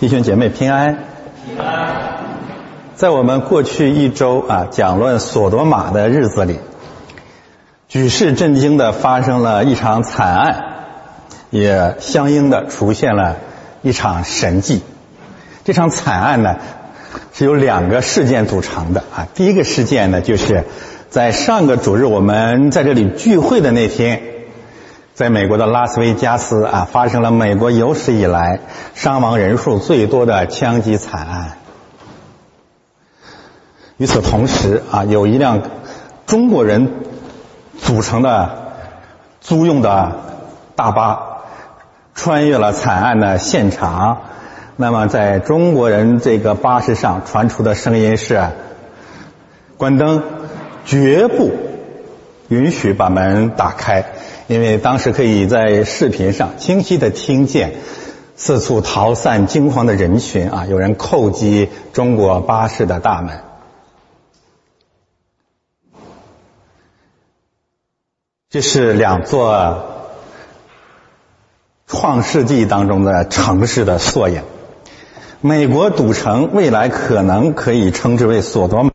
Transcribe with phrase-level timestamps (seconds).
[0.00, 0.96] 弟兄姐妹平安。
[1.44, 1.94] 平安。
[2.94, 6.58] 在我们过去一周啊讲论索多玛的日子里，
[7.86, 10.64] 举世震惊的发生了一场惨案，
[11.50, 13.36] 也相应的出现了
[13.82, 14.80] 一场神迹。
[15.66, 16.56] 这场惨案呢
[17.34, 19.28] 是由两个事件组成的啊。
[19.34, 20.64] 第一个事件呢就是
[21.10, 24.22] 在上个主日我们在这里聚会的那天。
[25.20, 28.60] 在美国的拉斯维加斯啊，发生了美国有史以来
[28.94, 31.58] 伤亡人数最多的枪击惨案。
[33.98, 35.60] 与此同时啊，有一辆
[36.24, 36.90] 中国人
[37.78, 38.72] 组成的
[39.42, 40.12] 租用的
[40.74, 41.42] 大巴
[42.14, 44.22] 穿越了惨案的现场。
[44.76, 48.42] 那么，在中国人这个巴士上传出的声音是：
[49.76, 50.22] 关灯，
[50.86, 51.50] 绝不
[52.48, 54.06] 允许把门打开。
[54.50, 57.74] 因为当时可以在视频上清晰的听见
[58.34, 63.38] 四处逃散惊慌的人群啊，有人叩击中国巴士的大门。
[68.48, 69.84] 这是两座
[71.86, 74.42] 创世纪当中的城市的缩影。
[75.40, 78.90] 美国赌城未来可能可以称之为索多玛，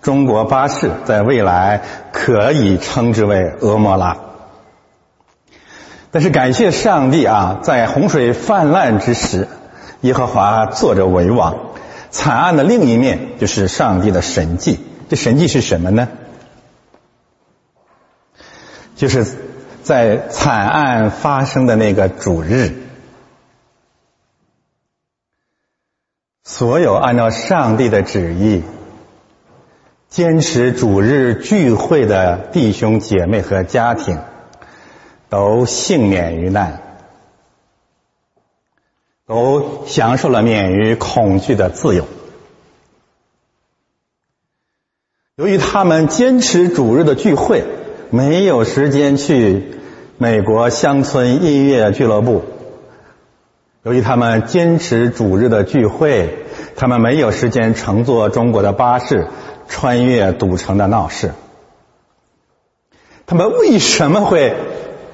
[0.00, 4.29] 中国巴士在未来可以称之为俄摩拉。
[6.12, 9.46] 但是感谢上帝啊，在洪水泛滥之时，
[10.00, 11.70] 耶和华坐着为王。
[12.10, 14.80] 惨案的另一面就是上帝的神迹。
[15.08, 16.08] 这神迹是什么呢？
[18.96, 19.24] 就是
[19.82, 22.72] 在惨案发生的那个主日，
[26.44, 28.62] 所有按照上帝的旨意
[30.08, 34.18] 坚持主日聚会的弟兄姐妹和家庭。
[35.30, 36.82] 都幸免于难，
[39.26, 42.04] 都享受了免于恐惧的自由。
[45.36, 47.64] 由于他们坚持主日的聚会，
[48.10, 49.78] 没有时间去
[50.18, 52.42] 美国乡村音乐俱乐部；
[53.84, 59.28] 由于他们坚持主日的聚会，他们没有时间乘坐中国的巴士
[59.68, 61.30] 穿越赌城的闹市。
[63.26, 64.56] 他们为什么会？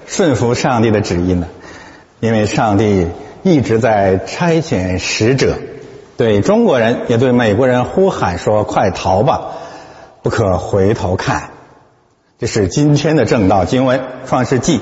[0.07, 1.49] 顺服上帝的旨意呢？
[2.21, 3.09] 因为上帝
[3.43, 5.59] 一直在差遣使者，
[6.17, 9.53] 对中国人也对美国人呼喊说：“快逃吧，
[10.23, 11.51] 不可回头看。”
[12.39, 14.79] 这是今天的正道经文，《创世纪》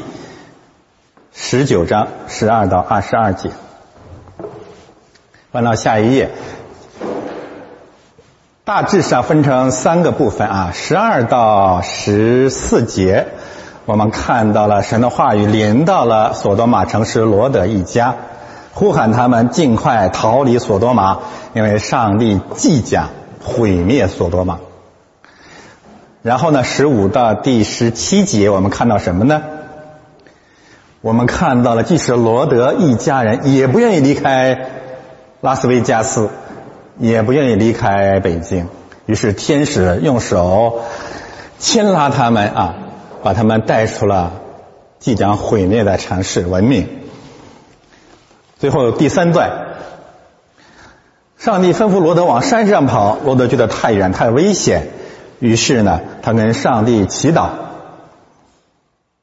[1.33, 3.51] 十九章十二到二十二节。
[5.51, 6.31] 翻到下一页，
[8.65, 13.27] 大致上分成三个部分啊，十二到十四节。
[13.87, 18.15] 我们看到了神的话语临到了索多玛城市罗德一家，
[18.73, 21.19] 呼喊他们尽快逃离索多玛，
[21.53, 23.11] 因为上帝即将
[23.43, 24.59] 毁灭索多玛。
[26.23, 29.43] 然后呢，十五到第十七节，我们看到什么呢？
[31.03, 34.71] 我们看到了，即使罗德一家人也不愿意离开
[35.43, 36.31] 拉斯维加斯，
[36.97, 38.67] 也不愿意离开北京，
[39.05, 40.81] 于是天使用手
[41.59, 42.75] 牵拉他们啊。
[43.25, 44.33] 把他们带出了
[44.99, 46.87] 即将毁灭的城市文明。
[48.59, 49.51] 最后第三段，
[51.39, 54.89] 上帝吩咐罗德往山上跑，罗德觉得太远太危险，
[55.39, 57.49] 于是呢，他跟上帝祈祷，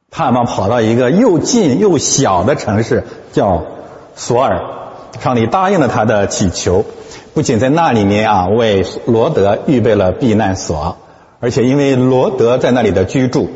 [0.10, 3.66] 盼望跑到一个又近又小的城市，叫
[4.16, 4.64] 索尔。
[5.20, 6.86] 上帝答应了他的祈求，
[7.36, 10.98] 不仅在那里面啊为罗德预备了避难所，
[11.40, 13.52] 而且因为罗德在那里的居住。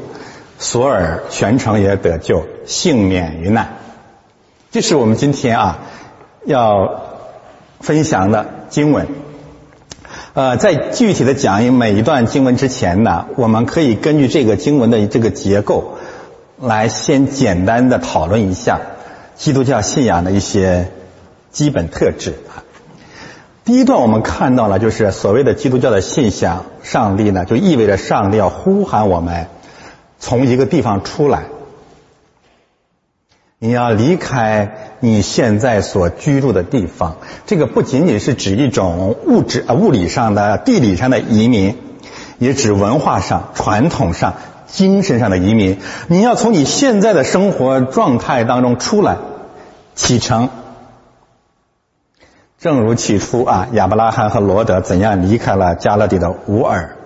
[0.58, 3.76] 索尔全程也得救，幸免于难。
[4.72, 5.80] 这是我们今天啊
[6.46, 7.02] 要
[7.80, 9.08] 分享的经文。
[10.34, 15.98] 呃，在具体的讲每一段经文之前呢，我们可以根据这个经文的这个结构，
[16.60, 18.82] 来先简单的讨论一下
[19.36, 20.92] 基督教信仰的一些
[21.52, 22.64] 基本特质啊。
[23.64, 29.48] 第一段我们看到了，就是所谓的基督教的信仰，上帝呢，就意味着上帝要呼喊我们。
[30.26, 31.44] 从一个地方出来，
[33.60, 37.18] 你要离开你现在所居住的地方。
[37.46, 41.78] 这个不仅仅是指一种物质啊物理上的、地理上的移民，
[42.40, 44.34] 也指文化上、传统上、
[44.66, 45.78] 精神上的移民。
[46.08, 49.18] 你要从你现在的生活状态当中出来，
[49.94, 50.50] 启程。
[52.58, 56.98] 正如起初啊，亚伯拉罕和罗德怎样离开了加勒底的乌尔。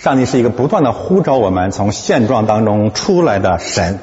[0.00, 3.98] 上帝是一个不断的呼召我们从现状当中出来的神，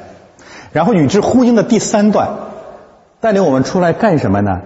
[0.70, 2.36] 然后与之呼应的第三段，
[3.20, 4.60] 带领我们出来干什么呢？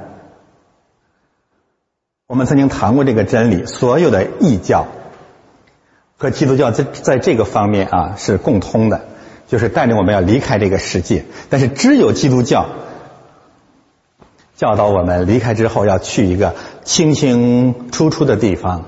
[2.26, 4.88] 我们曾经谈过这个真理，所有的异教
[6.18, 9.00] 和基督教在在这个方面啊是共通的，
[9.48, 11.24] 就是带领我们要离开这个世界。
[11.48, 12.66] 但是只有基督教
[14.54, 18.84] 教导我们离开之后要去一个清清楚楚的地方。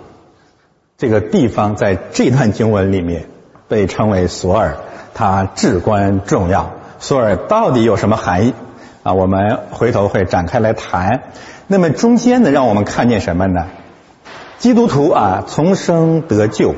[1.05, 3.27] 这个地方在这段经文里面
[3.69, 4.79] 被称为索尔，
[5.13, 6.73] 它至关重要。
[6.99, 8.55] 索尔到底有什么含义
[9.03, 9.13] 啊？
[9.13, 11.25] 我们回头会展开来谈。
[11.67, 13.67] 那么中间呢，让我们看见什么呢？
[14.57, 16.75] 基督徒啊，重生得救，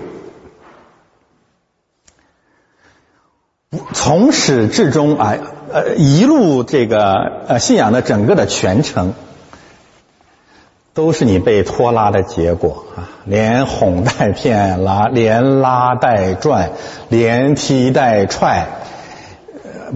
[3.93, 5.37] 从始至终啊，
[5.73, 9.15] 呃，一路这个呃信仰的整个的全程，
[10.97, 16.71] 都是你被拖拉的结果啊，连哄带骗拉，连拉带拽，
[17.09, 18.67] 连踢带踹。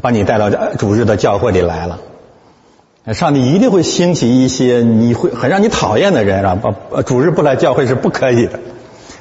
[0.00, 1.98] 把你带到主日的教会里来了，
[3.12, 6.54] 上帝一定会兴起一些你会很让你讨厌的人啊！
[6.54, 8.60] 不，主日不来教会是不可以的。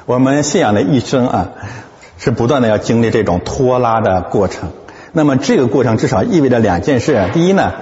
[0.06, 1.48] 我们信仰的一生啊，
[2.18, 4.70] 是不断的要经历这种拖拉的过程。
[5.12, 7.72] 那么这个过程至少意味着两件事：第一呢，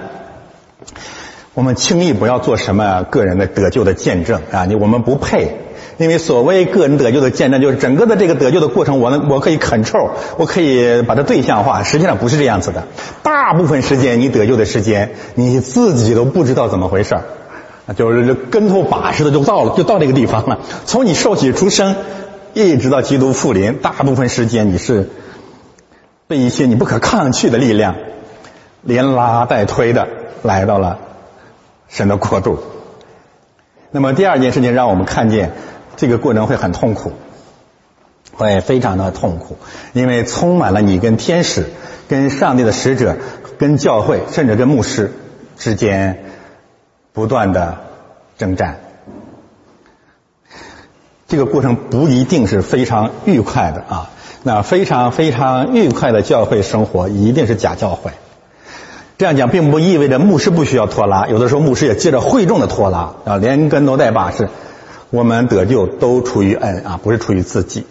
[1.58, 5.56] 我们轻易不要做什么个人的得救的见证啊，你我们不配。
[5.96, 11.82] 因为所谓个人得救的见证，就是整个的这个得救的过程，我能我可以 control，我可以把它对象化。
[11.82, 12.84] 实际上不是这样子的，
[13.24, 17.16] 大部分时间你得救的时间，你自己都不知道怎么回事，
[17.96, 20.60] 就是跟头把似的就到了，就到这个地方了。
[20.86, 21.96] 从你受洗出生，
[22.54, 25.10] 一直到基督复临，大部分时间你是
[26.28, 27.96] 被一些你不可抗拒的力量
[28.82, 30.06] 连拉带推的
[30.44, 31.00] 来到了
[31.88, 32.58] 神的国度。
[33.90, 35.52] 那么第二件事情，让我们看见。
[35.96, 37.10] 这个过程会很痛苦，
[38.32, 39.56] 会非常的痛苦，
[39.94, 41.70] 因为充满了你跟天使、
[42.08, 43.16] 跟上帝的使者、
[43.58, 45.10] 跟教会，甚至跟牧师
[45.56, 46.22] 之间
[47.12, 47.78] 不断的
[48.36, 48.78] 征战。
[51.26, 54.10] 这个过程不一定是非常愉快的啊，
[54.44, 58.12] 那非常非常愉快的教会生活一定是假教会。
[59.18, 64.48] 这样讲并不意味着牧师不需要拖拉，有的时候牧师也借着会众的拖拉啊，连根都带把式。
[65.10, 67.84] 我们得救都出于恩啊，不是出于自己。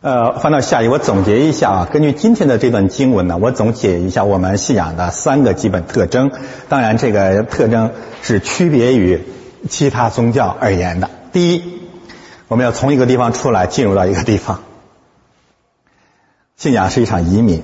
[0.00, 6.32] 呃，翻到下一，我总结一下啊，根据今天的这段经文呢，我总结一下我们信仰的三个基本特征。
[6.68, 7.92] 当然，这个特征
[8.22, 9.22] 是区别于
[9.68, 11.10] 其他宗教而言的。
[11.32, 11.62] 第一，
[12.48, 14.62] 我们要从一个地方出来，进入到一个地方。
[16.56, 17.62] 信仰是一场移民，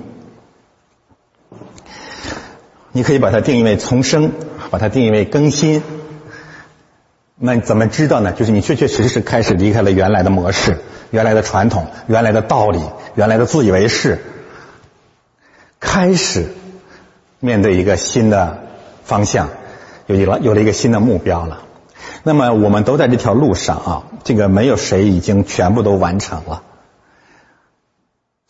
[2.92, 4.32] 你可以把它定义为重生，
[4.70, 5.82] 把它定义为更新。
[7.36, 8.32] 那你怎么知道呢？
[8.32, 10.78] 就是你确确实实开始离开了原来的模式、
[11.10, 12.80] 原来的传统、原来的道理、
[13.14, 14.18] 原来的自以为是，
[15.80, 16.46] 开始
[17.40, 18.58] 面对一个新的
[19.04, 19.48] 方向，
[20.06, 21.62] 有了有了一个新的目标了。
[22.22, 26.62] 那么我们都在这条路上啊，这个没有谁已经全部都完成了，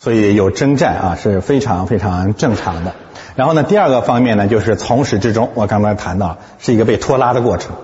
[0.03, 2.93] 所以有征战啊是非常非常正常的。
[3.37, 7.77] 然后呢，第二个方面呢，就是从始至终，我刚才谈到是一个被拖拉的过程。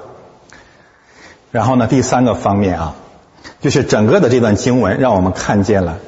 [1.53, 2.97] 然后呢，第三个方面啊，
[3.61, 5.99] 就是整个的这段经文让我们看见了，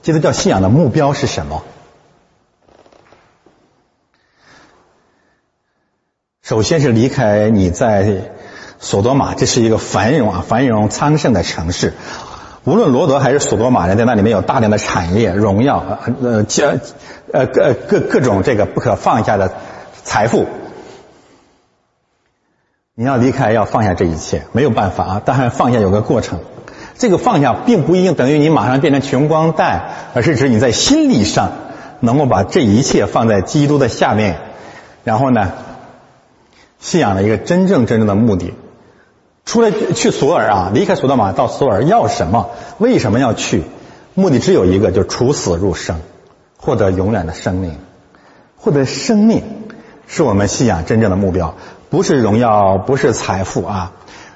[0.00, 1.62] 基督教信仰的目标是什么？
[6.40, 8.32] 首先是离开你在
[8.78, 11.92] 索多玛，这是一个繁荣啊、繁荣昌盛的城市。
[12.68, 15.82] 无论罗德还是索多玛人，在那里面有大量的产业、荣耀、
[16.20, 16.44] 呃、呃、
[17.32, 19.50] 呃各各各种这个不可放下的
[20.04, 20.44] 财富。
[22.94, 25.22] 你要离开，要放下这一切，没有办法啊！
[25.24, 26.40] 当然，放下有个过程。
[26.98, 31.52] 这个放下并不一定等于你马上变成穷光蛋，而是指你在心理上
[32.00, 34.36] 能够把这一切放在基督的下面，
[35.04, 35.52] 然后呢，
[36.80, 38.52] 信仰的一个真正真正的目的。
[39.48, 42.50] 出来去索尔啊，离开索多玛到索尔要什么？
[42.76, 43.62] 为什么要去？
[44.12, 46.00] 目的只有一个，就是处死入生，
[46.58, 47.78] 获得永远的生命。
[48.58, 49.42] 获得生命
[50.06, 51.54] 是我们信仰真正的目标。
[51.88, 53.92] 不是荣耀，不是财富啊！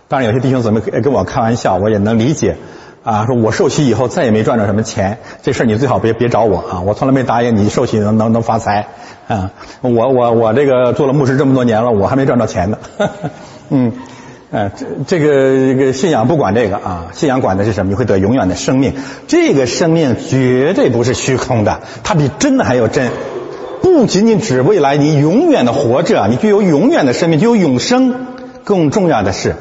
[0.08, 2.56] 当然，有些弟兄姊妹跟我开玩笑，我也能理解
[3.04, 3.26] 啊。
[3.26, 6.80] 说我受洗以后再也没赚着什么钱，这事儿你最好别别找我啊！
[6.80, 8.86] 我从来没答应你受洗能能能发财
[9.28, 9.50] 啊！
[9.82, 12.78] 我我我这个做了牧师这么多年了，我还没赚着钱呢。
[13.68, 13.92] 嗯，
[14.52, 17.90] 呃，这这个这个信仰不管这个啊，信仰管的是什么？
[17.90, 18.92] 你会得永远的生命，
[19.26, 23.08] 这个生命绝对不是虚空的，它比真的还要真。
[23.80, 28.26] 不仅仅指未来你永远的活着，你具有永远的生命，具有永生。
[28.62, 29.56] 更重要的是，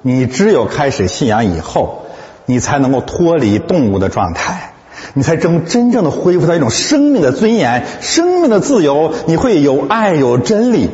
[0.00, 2.06] 你只有开始信仰以后，
[2.46, 4.74] 你才能够脱离动物的状态，
[5.14, 9.12] 你才真真正的恢复到一种生命的尊严、生命的自由。
[9.26, 10.88] 你会有爱，有真理，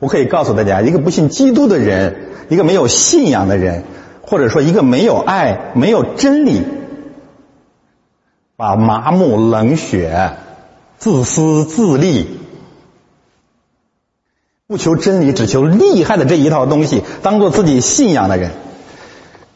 [0.00, 2.16] 我可以告诉大家，一个不信基督的人，
[2.48, 3.84] 一个没有信仰的人，
[4.22, 6.62] 或者说一个没有爱、没有真理，
[8.56, 10.32] 把麻木、冷血、
[10.98, 12.38] 自私自利、
[14.66, 18.50] 不求真理、只求厉害的这一套东西当做自己信仰的人，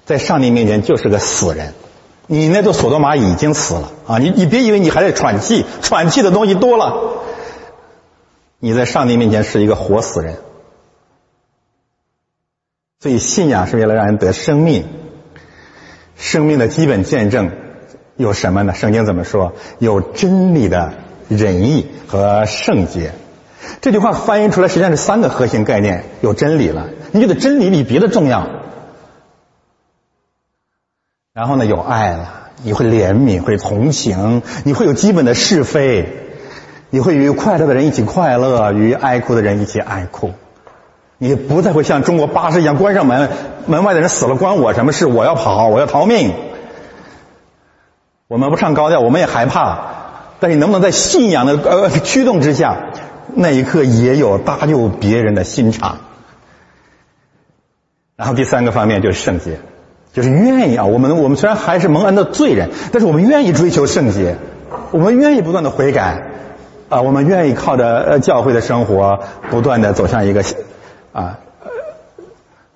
[0.05, 1.75] 在上帝面前就是个死人。
[2.27, 4.19] 你那座索多玛已经死了啊！
[4.19, 7.23] 你你别以为你还在喘气，喘气的东西多了。
[8.61, 10.37] 你在上帝面前是一个活死人，
[13.03, 14.85] 所以信仰是为了让人得生命。
[16.17, 17.51] 生命的基本见证
[18.17, 18.75] 有什么呢？
[18.75, 19.55] 圣经怎么说？
[19.79, 20.93] 有真理的
[21.29, 23.13] 仁义和圣洁。
[23.81, 28.49] 这句话翻译出来实际上是三个核心概念：有真理了，你觉得真理比别的重要；
[31.33, 36.07] 然后呢，有爱了，你会怜悯，会同情，你会有基本的是非。
[36.91, 40.33] 你会与快乐的人一起快乐，与爱哭的人一起爱哭。
[41.23, 43.29] 你不再会像中国巴士一样关上门，
[43.67, 45.07] 门外的人死了关我什么事？
[45.07, 46.33] 我要跑，我要逃命。
[48.27, 49.81] 我们不唱高调，我们也害怕。
[50.41, 52.75] 但是你能不能在信仰的呃驱动之下，
[53.35, 55.99] 那一刻也有搭救别人的心肠？
[58.17, 59.61] 然后第三个方面就是圣洁，
[60.15, 60.87] 就是愿意啊。
[60.87, 64.37] 我们我们虽然还是蒙恩的罪人，但是我们愿意追求圣洁，
[64.91, 66.23] 我们愿意不断的悔改。
[66.89, 70.43] 啊，我们愿意靠着教会的生活，不断的走向一个
[71.13, 71.39] 啊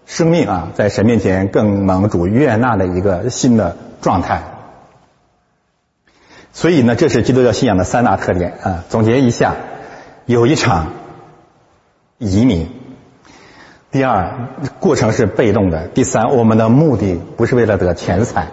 [0.07, 4.43] 生命啊，在神面前更能主悦纳的一个新的状态。
[6.53, 8.85] 所以呢，这是基督教信仰的三大特点啊。
[8.89, 9.57] 总结一下，
[10.27, 10.93] 有一场
[12.19, 12.67] 移民；
[13.91, 18.49] 第二，过程是被动的；第三，我们的目的不是为了得钱财，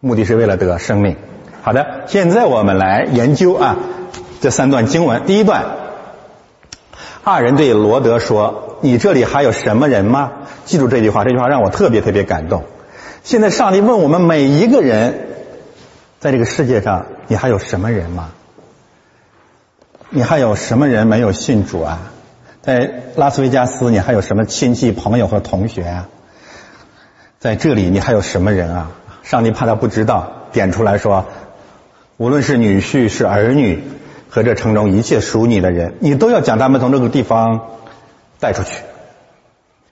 [0.00, 1.16] 目的是为了得生命。
[1.62, 3.76] 好的，现在我们来研究啊。
[4.40, 5.64] 这三段经文，第一段，
[7.28, 10.30] 二人对罗德说：“你这里还有什么人吗？”
[10.64, 12.62] 记住这句话，这句话让我特别特别感动。
[13.24, 15.26] 现在上帝问我们每一个人，
[16.20, 18.28] 在这个世界上，你还有什么人吗？
[20.08, 22.12] 你还有什么人没有信主啊？
[22.62, 26.08] 在拉斯维加斯，你还有什么亲戚、朋友和同学啊？
[27.40, 28.92] 在这里，你还有什么人啊？
[29.24, 31.26] 上帝怕他不知道，点出来说：
[32.18, 33.82] 无论是女婿是儿女。
[34.36, 37.68] 和这城中一切属你的人，你都要将他们从这个地方
[38.38, 38.82] 带出去。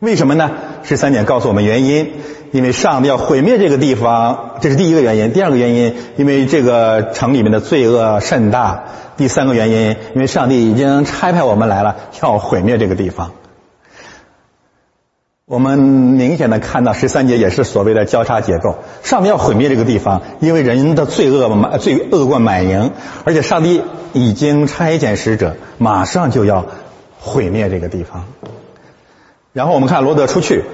[0.00, 0.50] 为什么呢？
[0.82, 2.12] 十三点告诉我们原因：
[2.52, 5.32] 因为上帝要毁灭这个地方，这是第一个原因。
[5.32, 8.84] 第二个原因，因为这个城里面的罪恶甚大。
[9.16, 13.30] 第三个原因，因为上帝已经差派我们来了，要毁灭这个地方。
[15.46, 22.92] 我们明显的看到十三节也是所谓的交叉结构，上帝要毁灭这个地方，因为人的罪恶满罪恶过满盈，
[23.26, 23.82] 而且上帝
[24.14, 26.64] 已经差遣使者，马上就要
[27.20, 28.24] 毁灭这个地方。
[29.52, 30.64] 然后我们看罗德出去，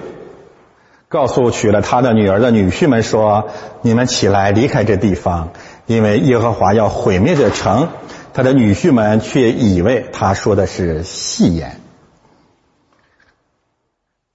[1.08, 3.48] 告诉娶了他的女儿的女婿们说
[3.82, 5.48] ：“你们起来离开这地方，
[5.86, 7.88] 因为耶和华要毁灭这城。”
[8.32, 11.80] 他的女婿们却以为他说的是戏言。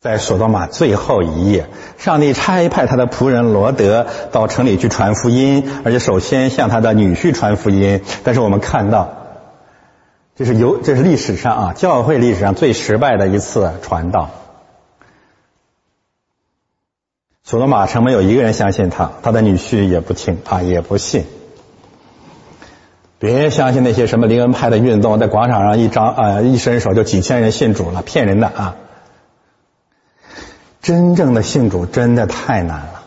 [0.06, 1.66] 在索多玛最后一夜，
[1.98, 8.02] 上帝差派他的仆人罗德到城里去传福音，而且首先向他的女婿传福音。
[8.24, 9.10] 但是我们看到，
[10.36, 14.30] 这是有这是历史上啊，教会历史上最失败的一次传道。
[17.44, 21.24] 索多玛城没有一个人相信他，他的女婿也不听啊，也不信。
[23.18, 28.76] 别相信那些什么灵恩派的运动，在广场上一张啊一伸手就几千人信主了，骗人的啊。
[30.86, 33.06] 真正的信主真的太难了，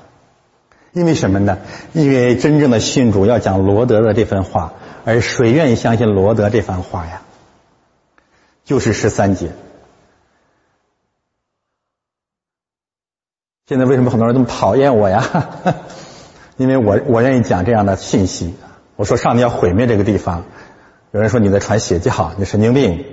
[0.91, 1.59] 因为什么呢？
[1.93, 4.73] 因为真正的信主要讲罗德的这番话，
[5.05, 7.23] 而谁愿意相信罗德这番话呀？
[8.65, 9.53] 就是十三节。
[13.69, 15.49] 现在为什么很多人这么讨厌我呀？
[16.59, 18.57] 因为我我愿意讲这样的信息。
[18.97, 20.47] 我说上帝要毁灭这个地方，
[21.13, 23.05] 有人说你在传邪教，你神经病。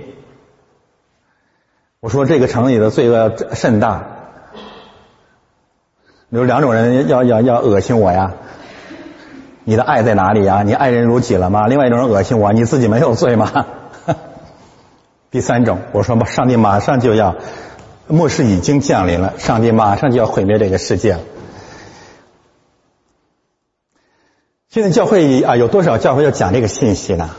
[2.00, 4.14] 我说这个城里的罪恶甚大。
[6.30, 8.34] 有两种人要要要恶心我呀，
[9.64, 10.62] 你的爱在哪里呀？
[10.64, 11.68] 你爱人如己了吗？
[11.68, 13.66] 另外一种人恶心我，你自己没有罪吗？
[15.30, 17.36] 第三种，我说吧，上帝马上就要
[18.08, 21.20] 末世已经降临了，上帝马上就要毁灭这个世界了。
[24.68, 27.30] 现在教会啊，有多少教会要讲这个信息呢？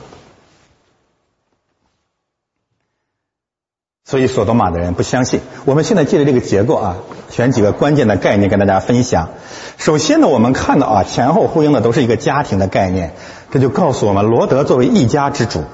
[4.09, 5.41] 所以，索多玛的人不相信。
[5.65, 6.95] 我们现在借着这个结构啊，
[7.29, 9.27] 选几个关键的概念跟大家分享。
[9.77, 13.11] 首先呢，我们看到啊，前后呼应的都是一个家庭的概念，
[13.51, 15.65] 这就告诉我们，罗德作为一家之主，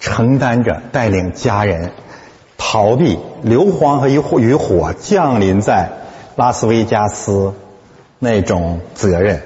[0.00, 1.92] 承担着带领家人
[2.56, 5.90] 逃避硫磺和与火降临在
[6.34, 7.52] 拉斯维加斯
[8.18, 9.42] 那种责任。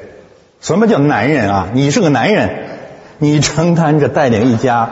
[0.61, 1.69] 什么叫男人啊？
[1.75, 2.66] 你是个男人，
[3.19, 4.91] 你承担着带领一家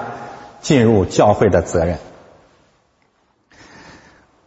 [0.60, 1.98] 进入教会的责任。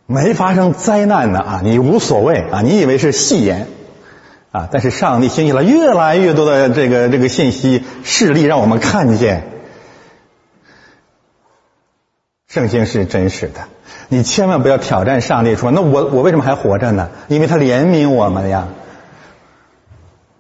[0.05, 3.67] 没发生灾难的啊，你无所谓啊，你以为是戏言
[4.51, 4.69] 啊？
[4.71, 9.43] 但是上帝兴起了越来越多的这个这个信息事例，让我们看见
[12.47, 13.65] 圣经是真实的。
[14.07, 17.09] 你千万不要挑战上帝，说那我我为什么还活着呢？
[17.27, 18.69] 因为他怜悯我们呀，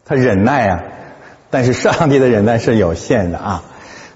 [0.05, 0.81] 他忍耐呀。
[1.49, 3.63] 但是上帝的忍耐是有限的啊，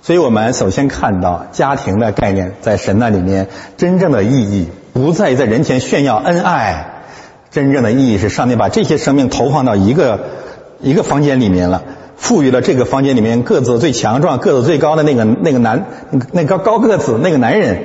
[0.02, 3.48] 所以我们首先看到家庭的概念在神那里面
[3.78, 4.70] 真正的意义。
[4.94, 7.04] 不再在人前炫耀恩爱，
[7.50, 10.26] 真正的意义是上帝把这些生命投放到一个
[10.82, 11.84] 一个房间里面了，
[12.18, 15.86] 赋予了这个房间里面个子最强壮、个子最高的那个那个男
[16.34, 17.82] 那个高个子那个男人，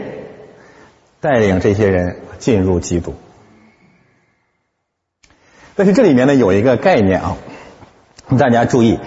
[1.21, 3.15] 带领这些人进入基督。
[5.77, 7.37] 但是这里面呢有一个概念啊，
[8.37, 8.99] 大家注意，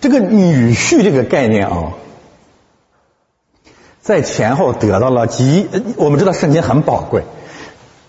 [0.00, 1.94] 这个女婿这个概念啊。
[4.00, 7.24] 在前后得到了极，我们知道圣经很宝贵。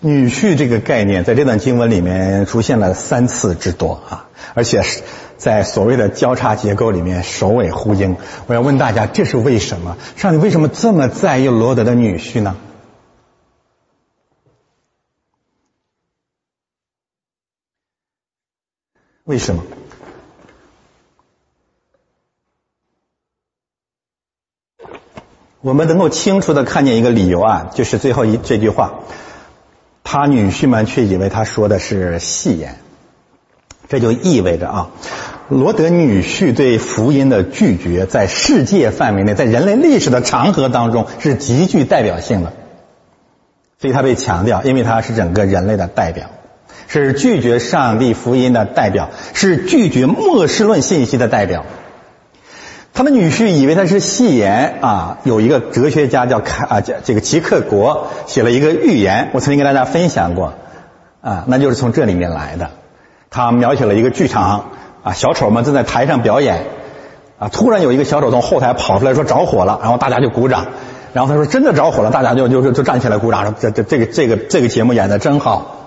[0.00, 5.02] 女婿这个概念在这段经文里面出现了三次之多啊，而且是
[5.36, 8.16] 在所谓的交叉结构里面首尾呼应。
[8.46, 9.98] 我要问大家，这是为什么？
[10.16, 12.56] 上帝为什么这么在意罗德的女婿呢？
[19.24, 19.62] 为什么？
[25.62, 29.00] 我们能够清楚的看见一个理由啊，就是最后一这句话。
[30.02, 32.76] 他女婿们却以为他说的是戏言，
[33.88, 34.88] 这就意味着啊，
[35.48, 42.54] 罗德女婿对福音的拒绝，在世界范围内，在人类历史的长河当中是极具代表性的，
[43.78, 46.30] 所以他被强调，因为他是整个人类的代表，
[46.88, 51.66] 是拒绝上帝福音的代表，是拒绝末世论信息的代表。
[52.92, 60.54] 他的女婿以为他是戏言啊，有一个哲学家叫凯啊，这个齐克国写了一个寓言，我曾经跟大家分享过
[61.22, 62.70] 啊，那就是从这里面来的。
[63.30, 64.70] 他描写了一个剧场
[65.04, 66.64] 啊，小丑们正在台上表演
[67.38, 70.66] 啊，突然有一个小丑从后台跑出来说着火了，然后大家就鼓掌，
[71.12, 75.79] 然后他说真的着火了，大家就就就站起来鼓掌，说这这这个这个这个节目演的真好。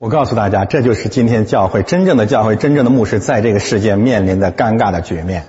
[0.00, 5.44] 我告诉大家，这就是今天教会真正的教会，真正的牧师在这个世界面临的尴尬的局面。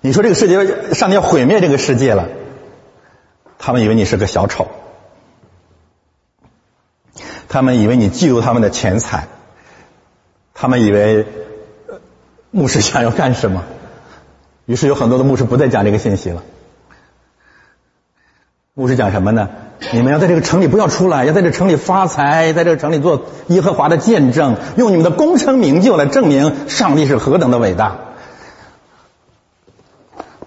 [0.00, 2.28] 你说这个世界，上帝要毁灭这个世界了，
[3.58, 4.68] 他们以为你是个小丑，
[7.48, 9.26] 他们以为你嫉妒他们的钱财，
[10.54, 11.26] 他们以为
[12.52, 13.64] 牧师想要干什么，
[14.66, 16.44] 于是有很多的牧师不再讲这个信息了。
[18.74, 19.48] 牧师讲什么呢？
[19.92, 27.98] 你们要在这个城里不要出来，要在这城里发财，在这城里做耶和华的见证，用你们的功成名就来证明上帝是何等的伟大。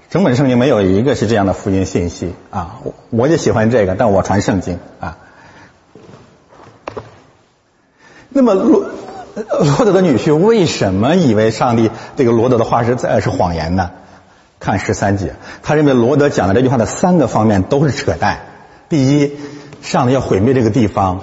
[0.10, 2.80] 整本圣经没有一个是这样的福音信息啊！
[3.10, 5.18] 我就喜欢这个，但我传圣经啊。
[8.28, 8.84] 那么罗
[9.36, 13.92] 罗德的女婿为什么以为上帝这个罗德的话是在是谎言呢？
[14.60, 18.51] 看十三节，他认为罗德讲的这句话的三个方面都是扯淡。
[18.92, 19.38] 第一，
[19.82, 21.22] 上帝要毁灭这个地方，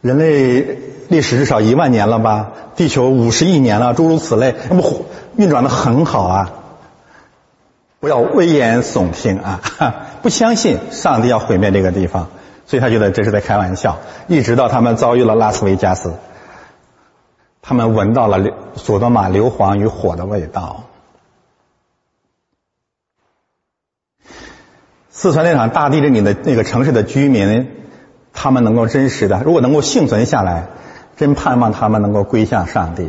[0.00, 2.50] 人类历史至少一万年了吧？
[2.74, 4.82] 地球五十亿年了，诸如此类，那么
[5.36, 6.52] 运转的很好啊！
[8.00, 9.60] 不要危言耸听啊！
[10.22, 12.26] 不相信上帝要毁灭这个地方，
[12.66, 13.98] 所以他觉得这是在开玩笑。
[14.26, 16.14] 一直到他们遭遇了拉斯维加斯，
[17.62, 20.82] 他们闻到了索多玛硫磺与火的味道。
[25.16, 27.68] 四川那场大地震里的那个城市的居民，
[28.32, 30.66] 他们能够真实的，如果能够幸存下来，
[31.16, 33.08] 真盼望他们能够归向上帝。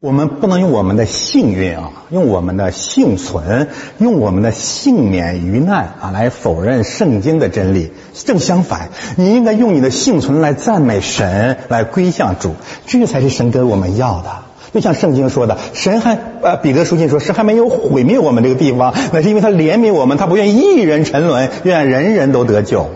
[0.00, 3.68] 我们不能用我们的幸运啊，用我们的幸存，
[3.98, 7.92] 用我们的幸免于难啊，来否认圣经的真理。
[8.14, 12.54] 正相反，你应该用你的幸存来赞美神，来归向主，
[12.86, 14.53] 这才是神给我们要的。
[14.74, 22.90] 就像圣经说的，神还呃彼得书信说，神还没有毁灭我们这个地方，那是因为他怜悯我们，他不愿意一人沉沦，愿人人都得救。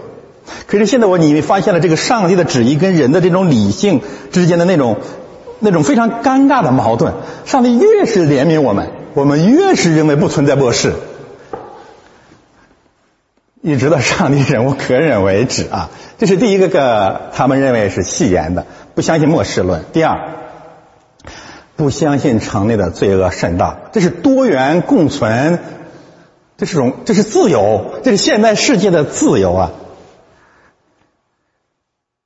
[0.66, 4.00] 可是现在我你发现了这个上帝的旨意跟人的这种理性
[4.32, 4.96] 之间的那种
[5.60, 7.14] 那种非常尴尬的矛盾。
[7.44, 10.94] 上帝越是怜悯我们，我们越是认为不存在末世，
[13.62, 15.90] 一直到上帝忍无可忍为止啊！
[16.18, 19.84] 这是第一个个他们认为是戏言的，不相信末世论。
[19.92, 20.18] 第二。
[21.78, 25.60] 不相信城内的罪恶甚大，这是多元共存，
[26.56, 29.70] 这是种这是自由，这是现代世界的自由啊！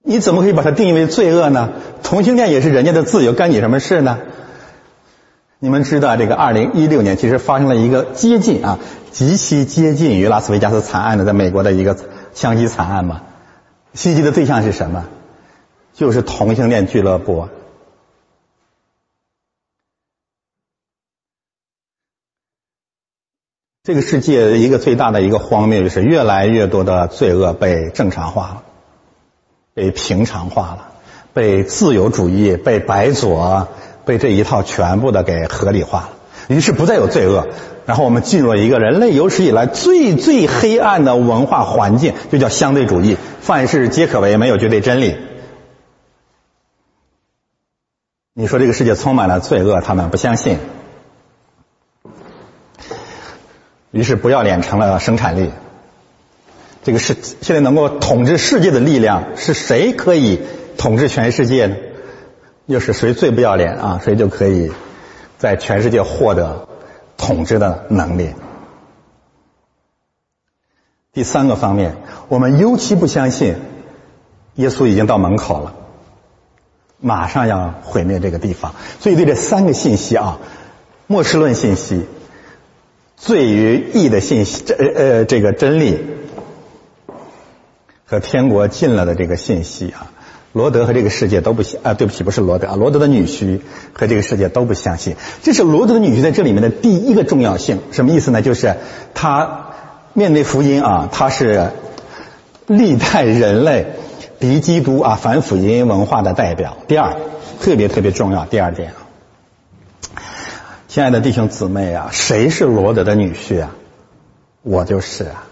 [0.02, 1.68] 你怎么可以把它定义为罪恶呢？
[2.02, 4.20] 同性恋也是人家的自由，干你什么事呢？
[5.58, 8.78] 你们知道，这个二零一六年其实发生了一个接近啊，
[9.10, 11.94] 极其接近于拉斯维加斯惨案的，在美国的一个
[12.32, 13.20] 枪击惨案吗？
[13.92, 15.04] 袭击的对象是什么？
[15.92, 17.48] 就是同性恋俱乐部。
[23.84, 28.62] 这个世界一个最大的一个荒谬，就是越来越多的罪恶被正常化了，
[29.74, 30.92] 被平常化了，
[31.32, 33.66] 被自由主义、被白左、
[34.04, 36.10] 被这一套全部的给合理化了，
[36.46, 37.48] 于是不再有罪恶。
[37.84, 45.16] 然后我们进入了一个人类有史以来最最黑暗的文化环境，就叫相对主义，凡事皆可为，没有绝对真理。
[48.32, 50.58] 你说这个世界充满了罪恶，他们不相信。
[53.92, 55.50] 于是，不要脸成了生产力。
[56.82, 60.40] 这个是现在能够统治世界的力量是谁可以
[60.76, 61.76] 统治全世界呢？
[62.66, 64.00] 又是谁最不要脸啊？
[64.02, 64.72] 谁就可以
[65.38, 66.66] 在全世界获得
[67.16, 68.30] 统治的能力？
[71.12, 71.96] 第三个方面，
[72.28, 73.56] 我们尤其不相信
[74.54, 75.74] 耶稣已经到门口了，
[76.98, 78.74] 马上要毁灭这个地方。
[79.00, 80.38] 所以，对这三个信息啊，
[81.06, 82.06] 末世论信息。
[83.24, 85.96] 罪于义的信息，这呃这个真理
[88.04, 90.10] 和天国近了的这个信息啊，
[90.52, 93.60] 罗德和这个世界都不相啊，对不起，不是罗德啊，罗德的女婿
[93.92, 95.14] 和这个世界都不相信。
[95.40, 98.42] 这是罗德的女婿在这里面的第一个重要性，什么意思呢？
[98.42, 98.74] 就是
[99.14, 99.66] 他
[100.14, 101.68] 面对福音啊，他是
[102.66, 103.86] 历代人类
[104.40, 106.76] 敌基督啊反福音文化的代表。
[106.88, 107.14] 第二，
[107.60, 108.94] 特别特别重要，第二点。
[110.92, 113.70] 亲爱的弟兄姊妹啊，谁是罗德的女婿啊？
[114.60, 115.44] 我就是啊，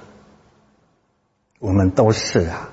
[1.58, 2.68] 我们都是啊。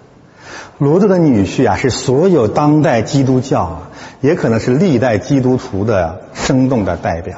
[0.77, 7.38] 罗德的女婿啊，是所有当代基督教啊，也可能是历代基督徒的生动的代表。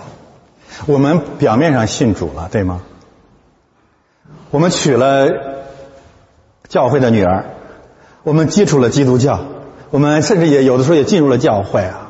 [0.87, 2.81] 我们表面上信主了，对吗？
[4.49, 5.29] 我们娶了
[6.67, 7.45] 教会的女儿，
[8.23, 9.41] 我们接触了基督教，
[9.91, 12.09] 我们甚至也有的时候也进入了教会啊。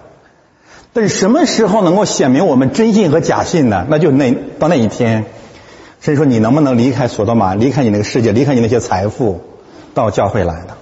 [0.99, 3.85] 是什么时候能够显明我们真信和假信呢？
[3.89, 5.25] 那就那到那一天，
[5.99, 9.41] 甚至说你能不能离开索多玛，离开你那个世界，离开你那些财富，
[9.93, 10.77] 到教会来的？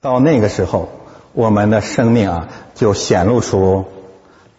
[0.00, 0.88] 到那个时候，
[1.32, 3.84] 我们的生命啊，就显露出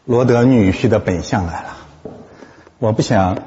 [0.05, 1.77] 罗德女婿的本相来了。
[2.77, 3.37] 我不想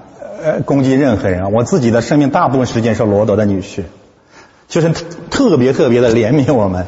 [0.42, 3.84] 呃攻击任何人，我自己的生命大部分时间是罗德的女婿，
[4.68, 4.90] 就是
[5.30, 6.86] 特别特别的怜悯我们。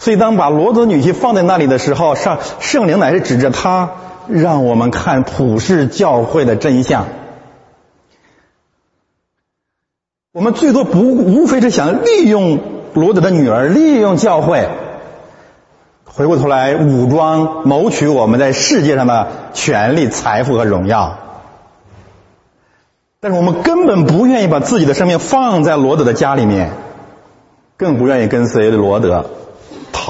[0.00, 3.90] 所以，当把罗德女婿放在那里的时候，上圣灵乃是指着他，
[4.28, 7.04] 让我们看普世教会的真相。
[10.32, 12.60] 我们最多不无非是想利用
[12.94, 14.70] 罗德的女儿，利用教会，
[16.06, 21.18] 回过头来武装谋取我们在世界上的权利、财富和荣耀。
[23.20, 26.70] 但是，我们根本不愿意把自己的生命放在罗德的家里面，
[27.76, 29.26] 更不愿意跟随罗德。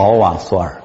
[0.01, 0.83] 奥瓦索尔，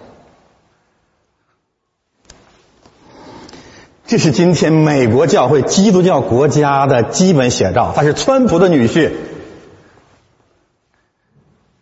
[4.05, 7.93] 这是今天美国教会基督教国家的基本写照。
[7.95, 9.11] 他是川普的女婿，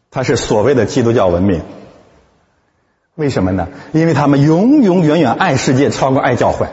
[0.10, 1.62] 他是所谓的基督教文明。
[3.16, 3.68] 为什么呢？
[3.92, 6.68] 因为他们永永远远爱世界超过爱教会。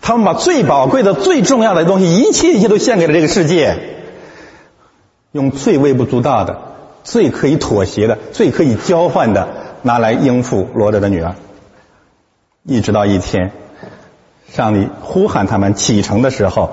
[0.00, 3.76] 他们把最宝贵的、最重要的东西，一切一切都献给了这个世界，
[5.32, 6.75] 用最微不足道的。
[7.06, 9.48] 最可以妥协的、最可以交换的，
[9.82, 11.36] 拿来应付罗德的女儿。
[12.64, 13.52] 一直到一天，
[14.50, 16.72] 上帝呼喊他们启程的时候，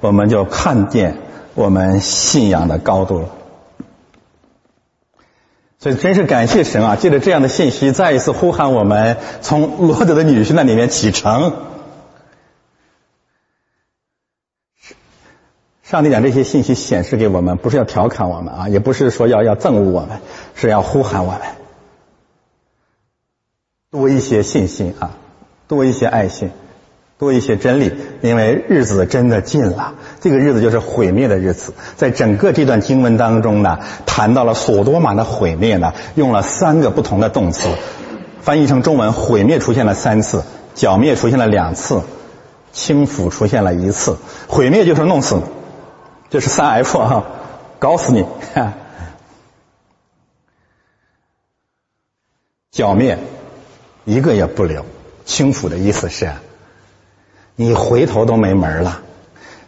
[0.00, 1.18] 我们就看见
[1.54, 3.28] 我们信仰的高度了。
[5.80, 6.94] 所以，真是感谢神啊！
[6.94, 11.52] 借着这样的信息，再一次呼喊我们从罗德的女婿那里面启程。
[15.92, 20.20] 上帝讲这些信息显示给我们，不是要调侃我们啊，也不是说要要憎恶我们，
[20.54, 21.40] 是要呼喊我们
[23.90, 25.10] 多一些信心啊，
[25.68, 26.50] 多一些爱心，
[27.18, 31.74] 多一些真理，因为日子真的近了，这个日子就是毁灭的日子。
[31.98, 37.68] 在整个这段经文当中呢，谈到了索多玛的毁灭呢，用了三个不同的动词，
[38.40, 40.42] 翻译成中文，毁灭出现了三次，
[40.74, 42.00] 剿灭出现了两次，
[42.72, 44.16] 轻抚出现了一次，
[44.48, 45.42] 毁灭就是弄死。
[46.32, 47.26] 这是三 F 啊，
[47.78, 48.24] 搞死你！
[52.70, 53.18] 剿灭，
[54.06, 54.86] 一个也不留。
[55.26, 56.32] 清府的意思是，
[57.54, 59.02] 你回头都没门了。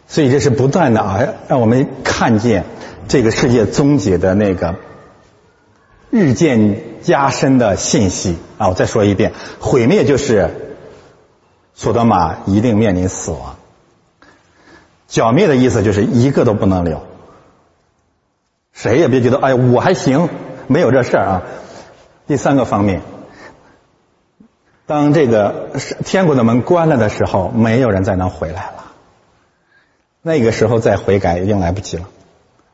[0.07, 2.65] 所以这是不断的啊，让我们看见
[3.07, 4.73] 这个世界终结的那个
[6.09, 8.69] 日渐加深的信息啊！
[8.69, 10.49] 我再说一遍，毁灭就是
[11.75, 13.55] 索德玛一定面临死亡。
[15.07, 17.01] 剿灭的意思就是一个都不能留，
[18.73, 20.29] 谁也别觉得哎我还行，
[20.67, 21.41] 没有这事儿啊。
[22.27, 23.01] 第三个方面，
[24.87, 25.69] 当这个
[26.03, 28.93] 天国的门关了的时候，没有人再能回来了。
[30.23, 32.09] 那个时候再悔改已经来不及了，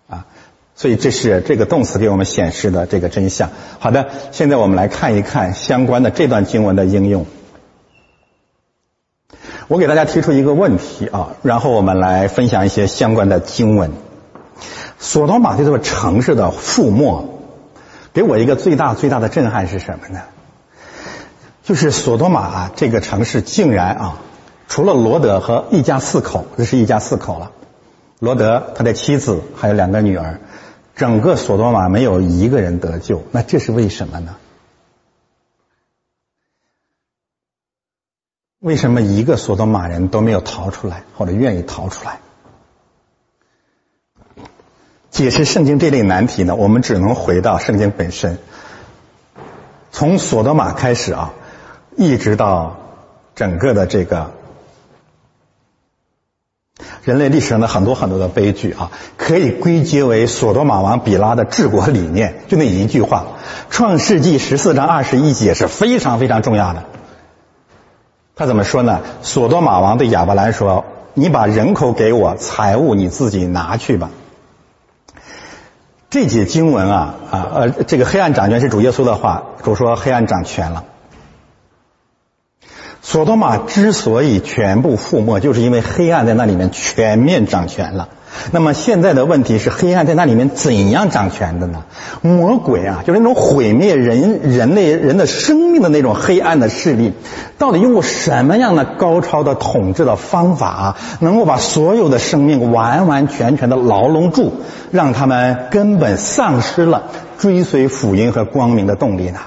[0.09, 0.25] 啊，
[0.73, 3.49] 所以这是这个动词给我们显示的这个真相。
[3.79, 7.25] 好的，现在我们来看一看相关的这段经文的应用。
[9.71, 13.93] 我给大家提出一个问题啊，然后我们来分享一些相关的经文。
[14.99, 17.29] 索多玛这座城市的覆没，
[18.11, 20.23] 给我一个最大最大的震撼是什么呢？
[21.63, 24.17] 就是索多玛这个城市竟然啊。
[24.67, 27.51] 除了罗德和一家四口，这是一家四口了。
[28.19, 30.41] 罗德他的妻子还有两个女儿，
[30.97, 33.23] 整个索多玛没有一个人得救。
[33.31, 34.35] 那这是为什么呢？
[38.61, 42.19] 为什么一个索多玛人都没有逃出来，或者愿意逃出来？
[45.09, 46.53] 解释圣经这类难题呢？
[46.53, 48.37] 我们只能回到圣经本身，
[49.91, 51.33] 从索多玛开始啊，
[51.97, 52.77] 一直到
[53.33, 54.29] 整个的这个。
[57.03, 63.25] 人类历史上的很多很多的悲剧啊，可以归结为索多玛王比拉的治国理念，就那一句话，
[63.73, 66.85] 《创世纪》十四章二十一节是非常非常重要的。
[68.41, 69.01] 他怎么说呢？
[69.21, 74.09] 索多玛王对亚伯兰说：“你把人口给我，财物你自己拿去吧。”
[76.09, 80.85] 这节经文啊啊呃，这个黑暗掌权是主耶稣的话，主说黑暗掌权了。
[83.03, 88.09] 索多玛之所以全部覆没，就是因为黑暗在那里面全面掌权了。
[88.51, 91.83] 那么现在的问题是，黑暗在那里面怎样掌权的呢？
[92.21, 97.13] 魔鬼啊，就是那种毁灭人人类人的生命的那种黑暗的势力，
[97.57, 104.53] 到底用过什么样的高超的统治的方法，能够把所有的生命完完全全的牢笼住，
[104.91, 107.03] 让他们根本丧失了
[107.37, 109.39] 追随福音和光明的动力呢？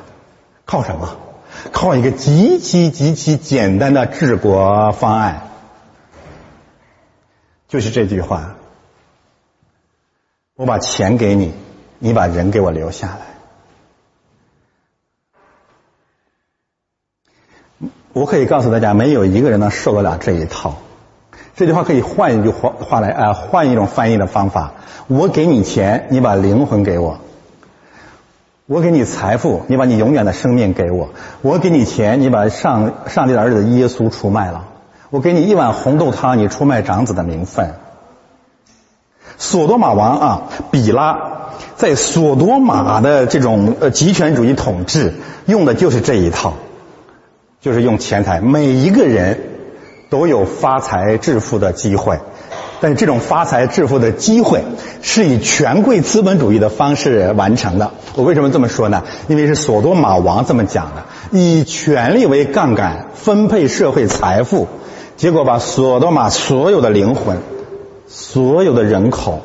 [0.67, 1.17] 靠什么？
[1.73, 5.49] 靠一个极其极其简单的治国方案，
[7.69, 8.57] 就是这句话：
[10.57, 11.53] 我把钱给你，
[11.99, 13.35] 你把人给我留下来。
[18.13, 20.77] 我可以告诉大家，没有一个人能受得了这一套。
[21.57, 24.75] 这句话可以换一句话话来啊，换一种翻译的方法：
[25.09, 27.19] 我给你钱，你把灵魂给我。
[28.67, 31.09] 我给你财富，你把你永远的生命给我；
[31.43, 34.69] 我给你钱，你把上上帝的儿子耶稣出卖了；
[35.11, 37.75] 我给你一碗红豆汤，你出卖长子的名分。
[39.39, 41.19] 索多玛王啊，比拉
[41.77, 45.15] 在索多玛的这种呃极权主义统治，
[45.47, 46.55] 用的就是这一套，
[47.61, 49.41] 就是用钱财，每一个人
[50.11, 52.19] 都有发财致富的机会。
[52.81, 54.63] 但是这种发财致富的机会
[55.01, 57.93] 是以权贵资本主义的方式完成的。
[58.15, 59.05] 我为什么这么说呢？
[59.29, 64.69] 因为是索多玛王这么讲的：以权力为杠杆分配社会财富，
[65.17, 67.39] 结果把索多玛所有的灵魂、
[68.07, 69.43] 所有的人口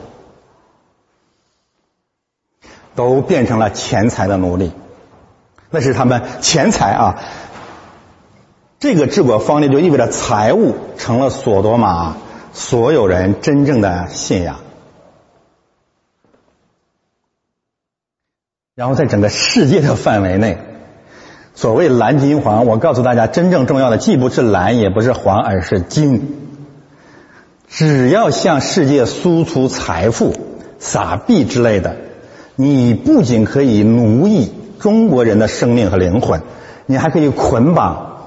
[2.96, 4.72] 都变成了钱财的奴隶。
[5.70, 7.22] 那是他们钱财啊！
[8.80, 12.18] 这个治国方略就意味着财物成了索多玛。
[12.52, 14.60] 所有人真正的信仰，
[18.74, 20.58] 然后在整个世界的范围内，
[21.54, 26.49] 所谓蓝金黄，我告诉大家，真正重要的既不是蓝，也不是黄，而是金。
[27.70, 30.34] 只要向世界输出财富、
[30.80, 31.96] 撒币之类的，
[32.56, 36.42] 你不仅可以奴役中国人的生命和灵魂，
[36.86, 38.18] 你还可以捆绑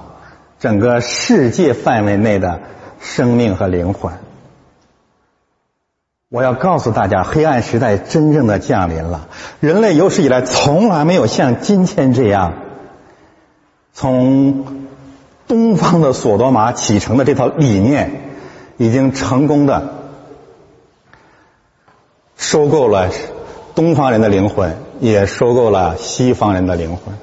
[0.59, 2.59] 整个世界范围内的。
[3.05, 4.13] 生命和灵魂，
[6.29, 9.27] 我要告诉大家，黑暗时代真正的降临了。
[9.59, 12.53] 人类有史以来从来没有像今天这样，
[13.91, 14.87] 从
[15.49, 18.32] 东方的索多玛启程的这套理念，
[18.77, 19.93] 已经成功的
[22.35, 23.09] 收购了
[23.75, 27.15] 东方人的灵魂，也收购了西方人的灵魂。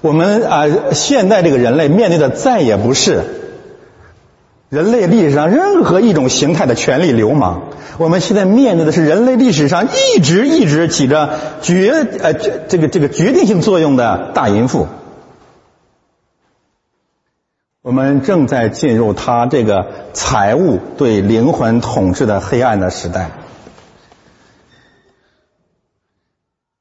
[0.00, 3.22] 我们啊，现在这个人类面对的再也不是。
[4.68, 7.64] 人类历史上任何一种形态的权力流氓，
[7.98, 11.90] 我们现在面对的是人类历史上一直一直起着决
[12.20, 14.86] 呃这这个这个决定性作用的大淫妇。
[17.82, 23.32] 我们正在进入他这个财务对灵魂统治的黑暗的时代，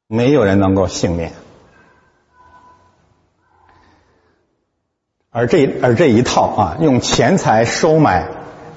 [0.05, 1.33] 没有人能够幸免。
[5.31, 8.27] 而这而这一套啊，用钱财收买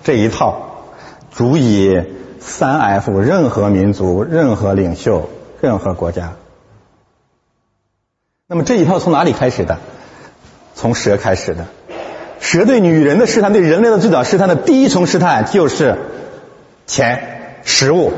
[0.02, 0.86] 这一套，
[1.30, 2.02] 足以
[2.40, 5.28] 三 F 任何民族、任何领袖、
[5.60, 6.32] 任何国家。
[8.46, 9.78] 那么这一套从哪里开始的？
[10.74, 11.66] 从蛇开始的。
[12.40, 15.96] 蛇对女人的试探，对人类的最早试探的第一重试探就是
[16.86, 18.12] 钱、食物。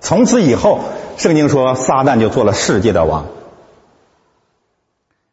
[0.00, 0.80] 从此以后，
[1.16, 3.26] 圣经说撒旦就做了世界的王。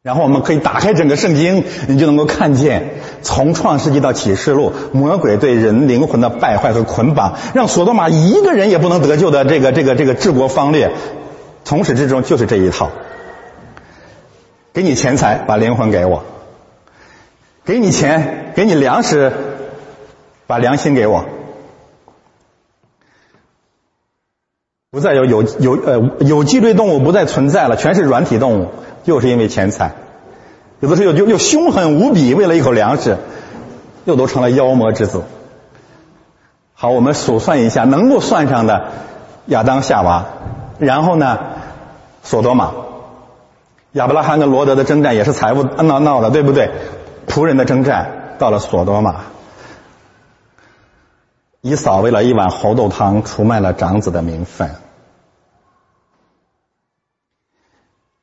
[0.02, 10.92] 然后我们可以打开整个圣经，你就能够看见从创世纪到启示录，魔鬼对人灵魂的败坏和捆绑，让索多玛一个人也不能得救的这个这个这个治国方略，
[11.64, 12.92] 从始至终就是这一套。
[14.74, 16.24] 给你钱财，把灵魂给我；
[17.66, 19.32] 给你钱，给你粮食，
[20.48, 21.26] 把良心给我。
[24.92, 28.68] 不再有有有呃有脊椎动物不再存在了，全是软体动物。
[29.04, 29.92] 就是因为钱财，
[30.80, 33.18] 有的时候又又凶狠无比，为了一口粮食，
[34.06, 35.24] 又都成了妖魔之子。
[36.74, 38.92] 好，我们数算一下，能够算上的
[39.48, 40.26] 亚当夏娃，
[40.80, 41.38] 然后呢，
[42.24, 42.72] 索多玛，
[43.92, 46.70] 亚伯拉罕跟罗德的征战也是财务闹闹的，对不对？
[47.34, 49.24] 仆人的征战到了索多玛，
[51.62, 54.76] 以扫为了一碗猴豆汤出卖了长子的名分，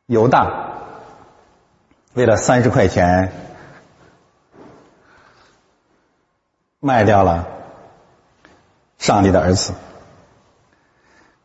[0.06, 0.68] 犹大。
[2.14, 3.32] 为了三十块钱，
[6.78, 7.48] 卖掉了
[8.96, 9.72] 上帝的儿子。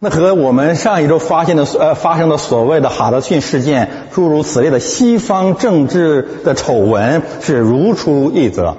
[0.07, 8.77] 那和我们上一周发现的呃发生的所谓的哈德逊事件诸如此类的西方政治的丑闻是如出一辙。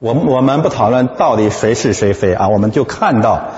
[0.00, 3.50] 我我们不讨论到底谁是谁非啊，我们就看到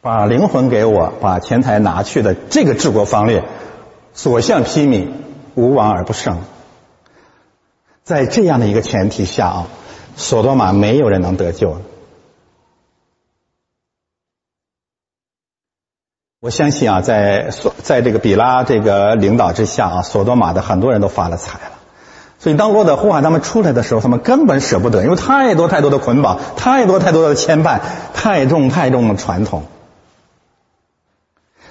[0.00, 3.42] 把灵魂给我，把钱财拿去的这个治国方略，
[4.12, 5.08] 所向披靡。
[5.56, 6.38] 无往而不胜，
[8.04, 9.66] 在这样的一个前提下啊，
[10.16, 11.78] 索多玛没有人能得救。
[16.44, 21.70] 我相信啊，在索在这个比拉这个领导之下啊，索多玛的很多人都发了财了。
[22.38, 27.80] 所以当罗德呼喊他们出来的时候，他们根本舍不得，因为太多太多的捆绑，太多太多的牵绊，
[28.12, 29.62] 太重太重的传统。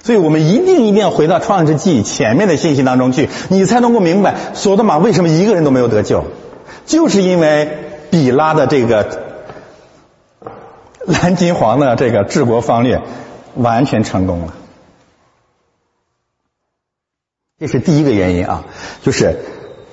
[0.02, 6.24] 所以我们一定一定要回到创世纪前面的信息当中去，你才能够明白索多玛为什么一个人都没有得救，
[6.84, 7.78] 就是因为
[8.10, 9.06] 比拉的这个
[11.06, 13.00] 蓝金黄的这个治国方略
[13.54, 14.54] 完全成功了。
[17.64, 18.64] 这是第一个原因啊，
[19.00, 19.38] 就是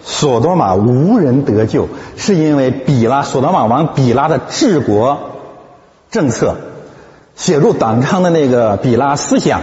[0.03, 5.39] 索多玛无人得救，是因为比拉索多玛王比拉的治国
[6.09, 6.57] 政策，
[7.33, 9.61] 写入党章的那个比拉思想。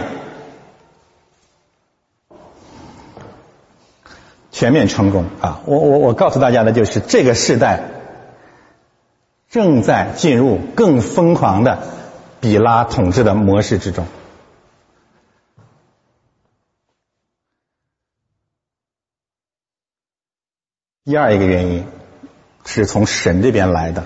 [4.51, 5.61] 全面成功啊！
[5.65, 7.83] 我我我告诉大家的就是，这个时代
[9.51, 11.83] 正在进入更疯狂的
[12.41, 14.07] 比拉统治的模式之中。
[21.05, 21.85] 第二一个原因
[22.65, 24.03] 是从神这边来的。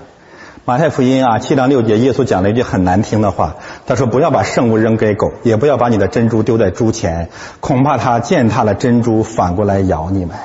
[0.64, 7.28] 马太福音啊，七章六节，耶稣讲了一句很难听的话，他说：“不要把圣物扔给狗，也不要把你的珍珠丢在猪前，
[7.60, 10.36] 恐怕它践踏了珍珠，反过来咬你们。”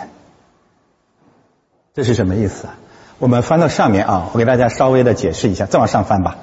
[1.93, 2.67] 这是什么意思？
[3.19, 5.65] 我们翻到上面啊，我给大家稍微的解释一下。
[5.65, 6.35] 再往上翻吧，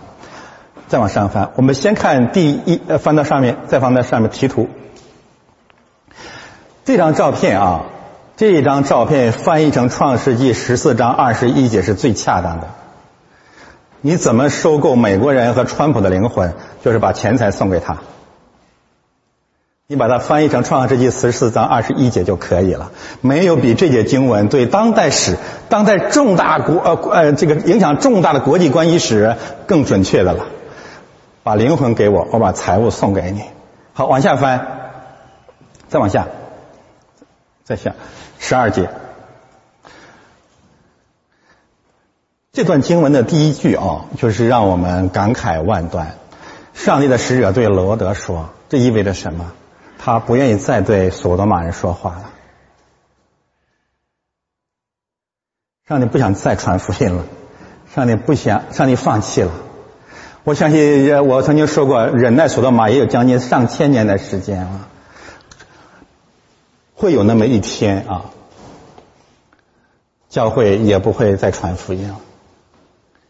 [0.88, 1.50] 再往上翻。
[1.56, 4.68] 我们先看第一，呃，翻到上面，再翻到上面题图。
[6.84, 7.84] 这张照片啊，
[8.36, 12.68] 这一张照片翻译成《创世纪》十四章二十一节是最恰当的。
[14.02, 16.52] 你怎么收购美国人和川普的灵魂？
[16.84, 17.96] 就是把钱财送给他。
[19.86, 22.92] 你把它翻译成《创世纪》十四章二十一节就可以了。
[23.22, 25.38] 没有比这节经文对当代史、
[25.70, 29.34] 当代重大国呃呃这个影响重大的国际关系史
[29.66, 30.44] 更准确的了。
[31.42, 33.40] 把灵魂给我，我把财物送给你。
[33.94, 34.66] 好，往下翻，
[35.88, 36.26] 再往下，
[37.64, 37.94] 再下
[38.38, 38.90] 十二节。
[42.52, 46.16] 这段经文的第一句啊，就是让我们感慨万端。
[46.72, 49.52] 上帝的使者对罗德说：“这意味着什么？”
[49.98, 52.30] 他不愿意再对所多玛人说话了。
[55.88, 57.24] 上帝不想再传福音了，
[57.94, 59.50] 上帝不想，上帝放弃了。
[60.44, 64.88] 我相信，我曾经说过，忍耐所多玛也有将近上千年的时间了，
[66.96, 68.24] 会有那么一天啊，
[70.28, 72.16] 教会也不会再传福音了，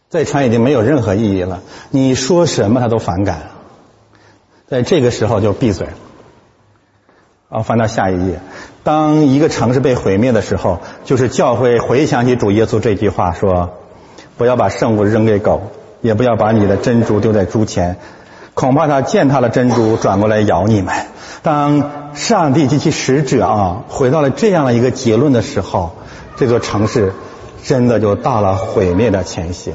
[0.09, 1.61] 再传已经没有任何意义了。
[1.91, 3.51] 你说什么他都反感，
[4.69, 5.89] 在这个时候就闭嘴。
[7.49, 8.41] 啊，翻到下一页。
[8.83, 13.75] 当一个城市被毁灭的时候，就是教会回想起主耶稣这句话说
[14.37, 17.99] ：“不要把圣物扔给狗，也不要把你的珍珠丢在猪前，
[18.55, 21.07] 恐怕他践踏了珍珠，转过来咬你们。”
[21.43, 25.95] 当上帝及其使者啊回到了这样的一个结论的时候，
[26.37, 27.13] 这座城市
[27.63, 29.73] 真的就到了毁灭的前夕。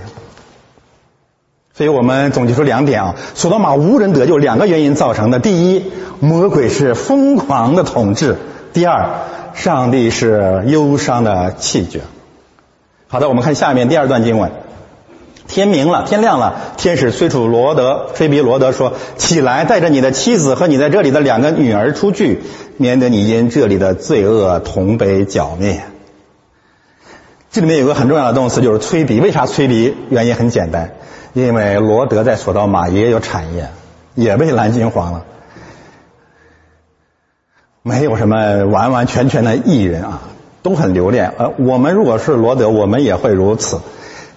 [1.74, 8.34] 所以我们总结出两点啊，索多玛无人得救，两个原因造成的：第一，魔鬼是疯狂的统治；
[8.74, 9.10] 第二，
[9.54, 12.02] 上帝是忧伤的气绝。
[13.08, 14.52] 好的，我们看下面第二段经文。
[15.48, 22.42] 天明了，天亮了，天使催促罗德，催逼罗德说：“起来，带着你的妻子和你在这里的两个女儿出去，
[22.78, 25.82] 免得你因这里的罪恶同被剿灭。”
[27.52, 29.20] 这里面有个很重要的动词，就是催逼。
[29.20, 29.94] 为啥催逼？
[30.10, 30.92] 原因很简单。
[31.34, 33.70] 因为罗德在索道玛也有产业，
[34.16, 35.24] 也被蓝金黄了，
[37.84, 40.24] 没有什么完完全全的艺人啊，
[40.62, 41.34] 都很留恋。
[41.38, 43.80] 呃，我们如果是罗德，我们也会如此，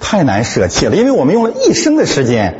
[0.01, 2.55] 太难舍弃了，因为我们用了一生的时间，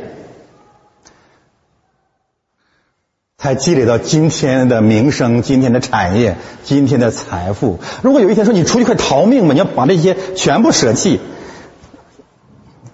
[3.37, 7.79] 才积累到今天的名声、今天的产业、今天的财富。
[8.01, 11.19] 如果有一天说你出去快逃命吧，你要把这些全部舍弃。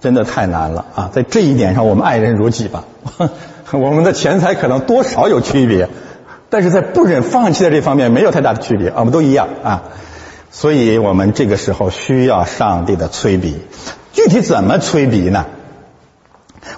[0.01, 1.11] 真的太难了啊！
[1.13, 2.85] 在这一点上，我们爱人如己吧。
[3.71, 5.89] 我们的钱财可能多少有区别，
[6.49, 9.83] 但是在不忍放弃的这方面没有太大的区别，我们都一样啊。
[10.49, 13.59] 所以我们这个时候需要上帝的催逼。
[14.13, 15.45] 具体怎么催逼呢？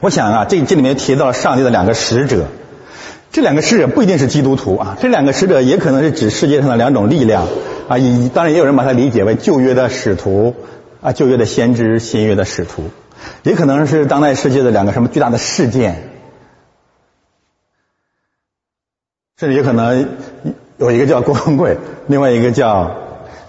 [0.02, 2.46] 我想啊，这这里面提到了上帝的两个使者，
[3.32, 7.48] 这两个使者不一定是基督徒啊，这两个使者也可能是指世界上的两种力量
[7.90, 7.98] 啊。
[7.98, 10.56] 以当然也有人把它理解为旧约的使徒
[11.02, 12.84] 啊，旧约的先知，新约的使徒。
[13.44, 16.10] 也可能是当代世界的两个什么巨大的事件，
[19.38, 20.10] 甚至也可能
[20.78, 21.78] 有一个叫郭文贵，
[22.08, 22.96] 另外一个叫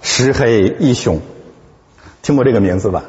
[0.01, 1.21] 石黑一雄，
[2.21, 3.03] 听过这个名字吧？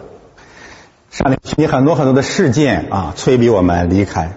[1.17, 4.33] 上面提很多很多的事件啊，催逼我们离开。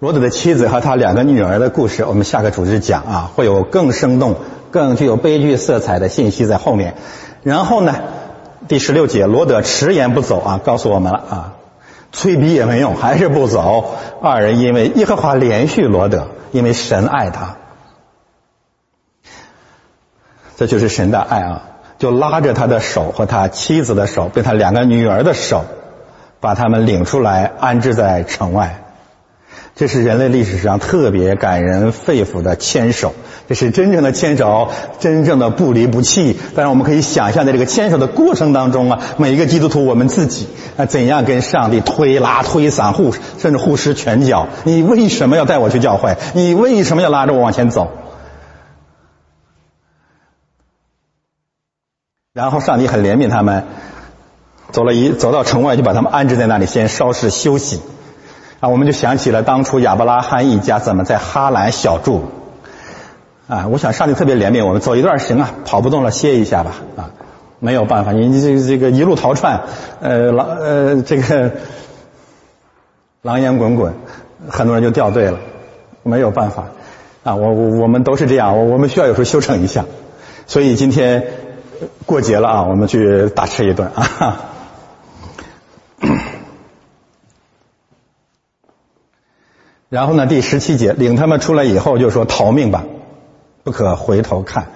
[0.00, 4.34] 罗德的妻子和他两个女儿的故事，我们下个主日讲啊，会有更生动、
[4.72, 6.96] 更具有悲剧色彩的信息在后面。
[7.44, 7.94] 然后呢？
[8.66, 11.52] 第十六节，罗德迟延不走啊，告诉我们了啊，
[12.10, 13.94] 催逼也没用，还是不走。
[14.20, 17.58] 二人因为耶和华连续罗德，因为神爱他，
[20.56, 21.62] 这就是神的爱啊，
[21.98, 25.64] 就拉着他的手和他妻子的手，被他两个女儿的手，
[26.40, 28.80] 把他们领出来，安置在城外。
[29.76, 33.12] 这是人类历史上特别感人肺腑的牵手，
[33.48, 34.68] 这是真正的牵手，
[35.00, 36.38] 真正的不离不弃。
[36.54, 44.46] 当然，我们可以想象，在这个牵手的过程当中啊，每一个基督徒，我们自己啊，怎样跟上帝推拉、推搡、互甚至互施拳脚？
[44.62, 46.14] 你为什么要带我去教会？
[46.34, 47.90] 你为什么要拉着我往前走？
[52.34, 53.62] 然后上帝很怜悯他们，
[54.72, 57.80] 走了一走到城外，就把他们安置在那里，先稍事休息。
[58.58, 62.24] 啊，我们就想起了当初亚伯拉罕一家怎么在哈兰小住。
[63.46, 66.72] 啊，我想上帝特别怜悯我们，走一段行啊，跑不动了歇一下吧。
[66.96, 67.10] 啊，
[67.60, 69.60] 没有办法，你这这个一路逃窜，
[70.00, 71.52] 呃狼呃这个
[73.22, 73.94] 狼烟滚滚，
[74.48, 75.38] 很多人就掉队了，
[76.02, 76.64] 没有办法。
[77.22, 79.84] 啊，我我我们都是这样，我我们需要有时候休整一下。
[80.46, 81.28] 所以今天
[82.06, 84.50] 过节了啊，我们去大吃一顿啊。
[89.88, 90.26] 然后呢？
[90.26, 92.84] 第十七节，领他们出来以后，就说逃命吧，
[93.62, 94.66] 不可回头看，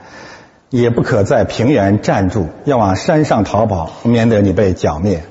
[0.71, 5.25] 也不可在平原站住，要往山上逃跑，免得你被剿灭。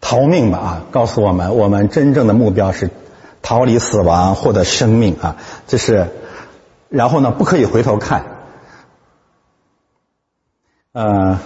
[0.00, 0.82] 逃命吧啊！
[0.90, 2.88] 告诉我们，我们真正的目标是
[3.42, 5.36] 逃离死亡，获得生命啊！
[5.68, 6.08] 这是。
[6.88, 7.30] 然后呢？
[7.30, 8.24] 不可以回头看。
[10.92, 11.40] 呃，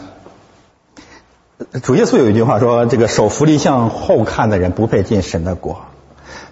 [1.84, 5.82] 主耶稣有一句话说：“这个手扶犁向后看的人，不配进神的国。”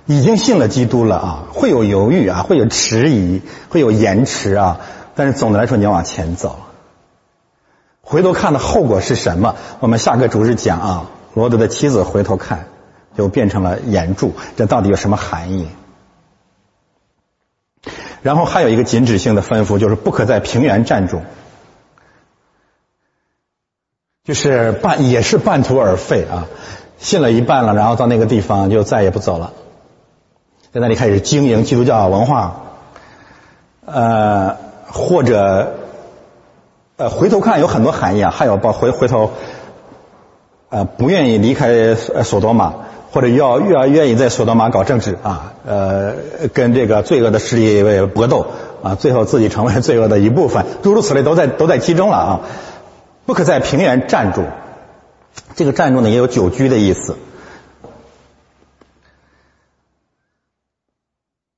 [0.06, 4.80] 已经信了基督了啊，会有犹豫啊，会有迟疑，会有延迟啊。
[5.16, 6.60] 但是总的来说，你要往前走。
[8.00, 9.56] 回头看的后果是什么？
[9.80, 11.10] 我们下个主日讲啊。
[11.34, 12.66] 罗德的妻子回头看，
[13.16, 15.66] 就变成了岩柱，这到底有什么含义？
[18.22, 21.22] 然后还有一个禁止性的吩咐，就是不可在平原站住。
[24.24, 26.46] 就是半也是半途而废啊，
[26.98, 29.52] 信了一半了，然后到那个地方就再也不走了，
[30.72, 32.62] 在那里开始经营基督教文化，
[33.84, 34.56] 呃，
[34.90, 35.74] 或者
[36.96, 39.32] 呃回头看有很多含义啊，还有包回回头，
[40.70, 42.72] 呃不愿意离开索多玛，
[43.12, 46.14] 或者要要愿意在索多玛搞政治啊，呃
[46.54, 48.46] 跟这个罪恶的势力为搏斗
[48.82, 52.40] 啊，最后自己成为罪恶的一部分，诸如此类都在都在其中了啊。
[53.26, 54.44] 不可在平原站住，
[55.56, 57.16] 这个站住呢也有久居的意思，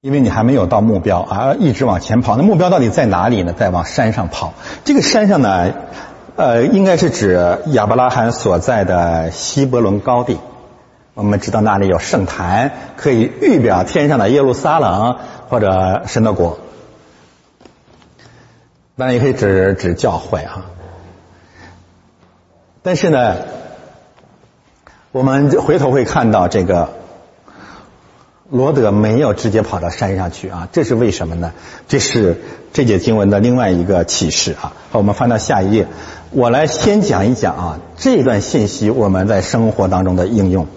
[0.01, 2.37] 因为你还没有到目标而，一直往前跑。
[2.37, 3.53] 那目标到底在哪里呢？
[3.53, 4.55] 在往山上跑。
[4.85, 5.73] 这个山上呢，
[6.37, 10.39] 呃，应该是指亚伯拉罕所在的希伯伦高地。
[11.15, 16.61] 我们知道那里有圣坛，可以预表天上的耶路撒冷或者神的国。
[18.97, 20.67] 当然也可以指指教会啊。
[22.87, 23.39] 但是呢，
[25.11, 26.91] 我们回头会看到这个
[28.49, 31.53] 罗德没有直接跑到山上去啊，这是为什么呢？
[31.89, 32.41] 这是
[32.73, 34.73] 这节经文的另外一个启示啊。
[34.93, 35.89] 好，我们翻到下一页，
[36.31, 40.69] 我来先讲一讲啊这段信息我们在生活当中的应用。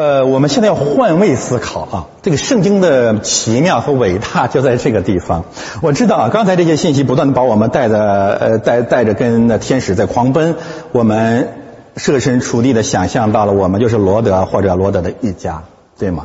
[0.00, 5.44] 呃，我们现在要换位思考啊，这个圣经的奇妙和伟大就在这个地方。
[5.82, 7.98] 我知道啊，刚才这些信息不断的把我们带着
[8.40, 10.56] 呃带带着跟那天使在狂奔，
[10.92, 11.50] 我们
[11.98, 15.64] 设身处地的想象到了我们就是罗德或者罗德的一家，
[15.98, 16.24] 对吗？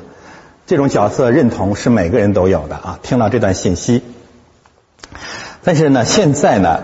[0.66, 3.00] 这种角色认同是每个人都有的啊。
[3.04, 4.02] 听到这段信息，
[5.66, 6.80] 但是呢，现在呢，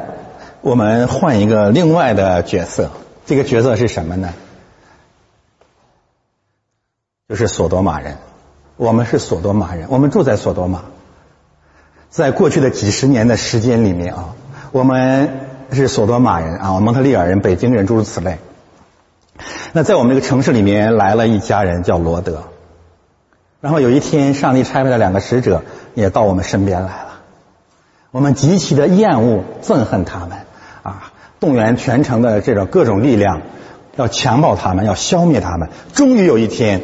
[0.60, 2.90] 我们换一个另外的角色，
[3.26, 4.34] 这个角色是什么呢？
[7.32, 8.18] 就是索多玛人，
[8.76, 10.82] 我们是索多玛人，我们住在索多玛，
[12.10, 14.36] 在过去的几十年的时间里面啊，
[14.74, 18.40] 我们是索多玛人啊，蒙特利尔人、北京人诸如此类。
[19.72, 22.44] 那在我们这个城市里面来了一家人叫罗德，
[23.62, 25.64] 然后有一天上帝差派了两个使者
[25.94, 27.22] 也到我们身边来了，
[28.12, 30.32] 我们极其的厌恶、憎恨他们
[30.84, 33.42] 啊，动员全城的这种各种力量
[33.96, 35.70] 要强暴他们，要消灭他们。
[35.94, 36.82] 终于有一天。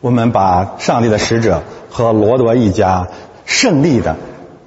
[0.00, 3.08] 我们把上帝的使者和罗德一家
[3.44, 4.16] 胜利的、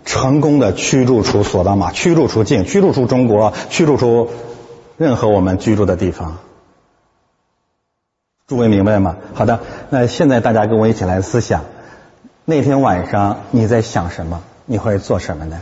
[0.06, 4.30] 成功的驱逐出索达玛，驱逐出境，驱逐出中国，驱逐出
[4.98, 6.38] 任何我们居住的地方。
[8.48, 9.16] 诸位明白吗？
[9.34, 11.64] 好的，那现在大家跟我一起来思想，
[12.44, 14.42] 那天晚上你在想什么？
[14.66, 15.62] 你会做什么呢？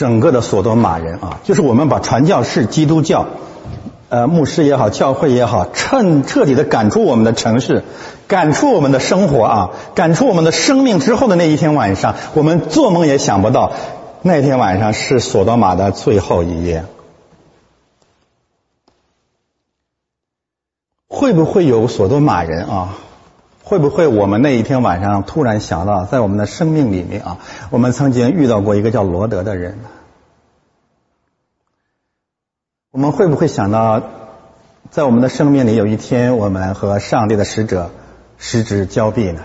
[0.00, 3.26] 整个的索多玛人啊，就是我们把传教士、基督教，
[4.08, 7.84] 呃，牧师也好，教会也好，彻彻底的赶出我们的城市，
[8.26, 13.72] 赶出我们的生活啊，赶出我们的生命之后的那一天晚上，我们做梦也想不到，
[14.22, 16.86] 那天晚上是索多玛的最后一夜。
[21.08, 22.96] 会不会有索多玛人啊？
[23.62, 27.38] 会不会我们那一天晚上突然想到，在我们的生命里面啊，
[27.70, 29.78] 我们曾经遇到过一个叫罗德的人？
[32.90, 34.02] 我们会不会想到，
[34.90, 37.90] 在我们的生命里有一天，我们和上帝的使者
[38.38, 39.42] 失之交臂呢？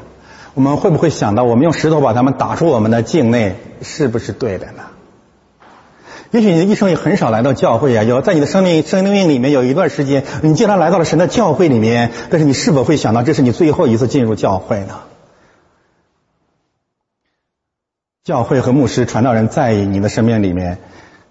[0.56, 4.84] 我们会不会想到，我们用石头把他们打出我们的境内，是不是对的呢？
[6.32, 15.02] 也许你的一生也很少来到教会啊，有在你的生命生命里面有一段时间，你竟然来到了神的教会里面，但是你是否会想到这是你最后一次进入教会呢？
[18.24, 20.80] 教会和牧师、传道人在你的生命里面，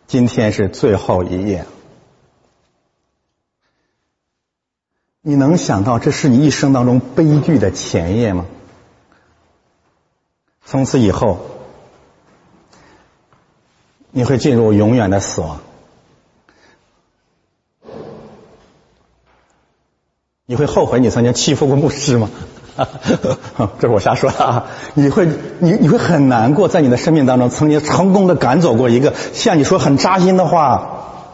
[0.06, 1.66] 今天是最后一夜，
[5.20, 8.46] 你能想到这是你一生当中悲剧的前夜吗？
[10.64, 11.50] 从此以后。
[14.16, 15.58] 你会进入永远的死亡。
[20.46, 22.30] 你会后悔你曾经欺负过牧师吗？
[23.80, 24.66] 这是我瞎说的啊！
[24.94, 25.26] 你会，
[25.58, 31.32] 你你会很难过，在你的生命当中曾经成功的赶走过一个像你说很扎心的话，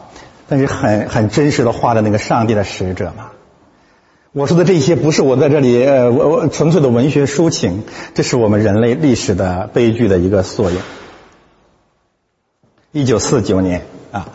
[0.49, 3.29] 但是很很真实的话的那个上帝的使者吗？
[4.31, 7.83] 我说的这些不是我在这里呃我我纯粹的文学抒情，
[8.15, 10.77] 这是我们人类历史的悲剧的一个缩影。
[12.91, 14.27] 一九四九年啊，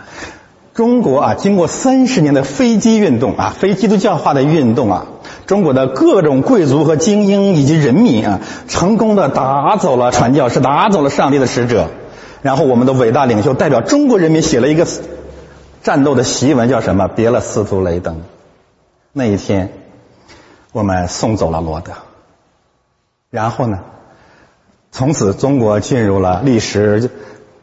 [0.72, 5.06] 中国啊，经过三十年的飞机运动啊，非基督教化的运动啊，
[5.46, 11.90] 中国的各种贵族和精英以及人民啊，成功的打走了传教士，打走了上帝的使者，
[12.40, 14.86] 然后我们的伟大领袖代表中国人民写了一个
[15.82, 17.08] 战斗的檄文，叫什么？
[17.08, 18.22] 别了司徒雷登。
[19.12, 19.70] 那一天，
[20.72, 21.92] 我们送走了罗德。
[23.28, 23.80] 然后呢，
[24.92, 27.10] 从此中国进入了历史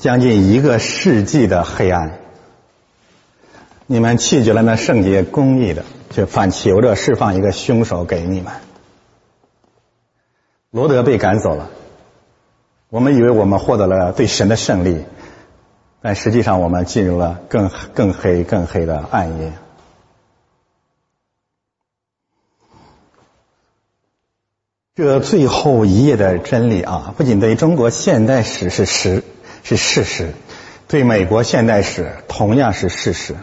[0.04, 2.20] 将近一个世纪的黑暗。
[3.86, 8.52] 你们弃绝了那圣洁公义的，却反求着释放一个凶手给你们。
[10.72, 11.70] 罗德被赶走了，
[12.90, 15.06] 我们以为我们获得了对神的胜利，
[16.02, 19.54] 但实际上我们进入了更更黑、更黑的暗夜。
[24.96, 29.24] 这最后一页的真理啊，不仅对中国现代史是实
[29.64, 30.34] 是事实，
[30.88, 33.36] 对美国现代史同样是事实。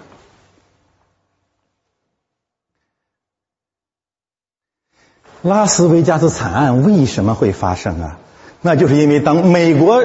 [5.43, 8.19] 拉斯维加斯惨案为什么会发生啊？
[8.61, 10.05] 那就是因为当美国、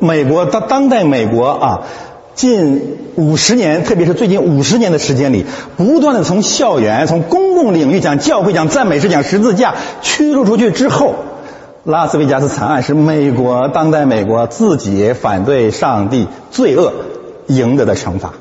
[0.00, 1.82] 美国当当代美国啊，
[2.34, 5.46] 近五十年，特别是最近五十年的时间里，
[5.76, 11.14] 不断的从校园、从公共领域讲教会、讲赞美诗、讲十字架驱逐出去之后，
[11.84, 16.92] 拉斯维加斯惨案是美国当代美国自己反对上帝罪恶
[17.46, 18.32] 赢得的惩罚。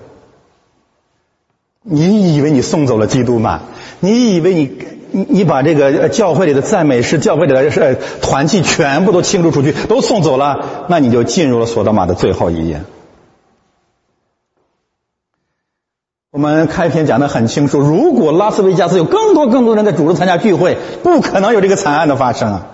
[1.82, 3.62] 你以为你送走了基督吗？
[4.00, 4.78] 你以为你？
[5.16, 12.82] 你你把这个教会里的赞美诗、教会里的是团契全部都清除出去，都送走了，那你就进入了索德玛的最后一页。
[16.32, 22.68] 我们开篇讲的很清楚，如果拉斯维加斯有更多更多人在组织参加聚会，不可能有这个惨案的发生啊。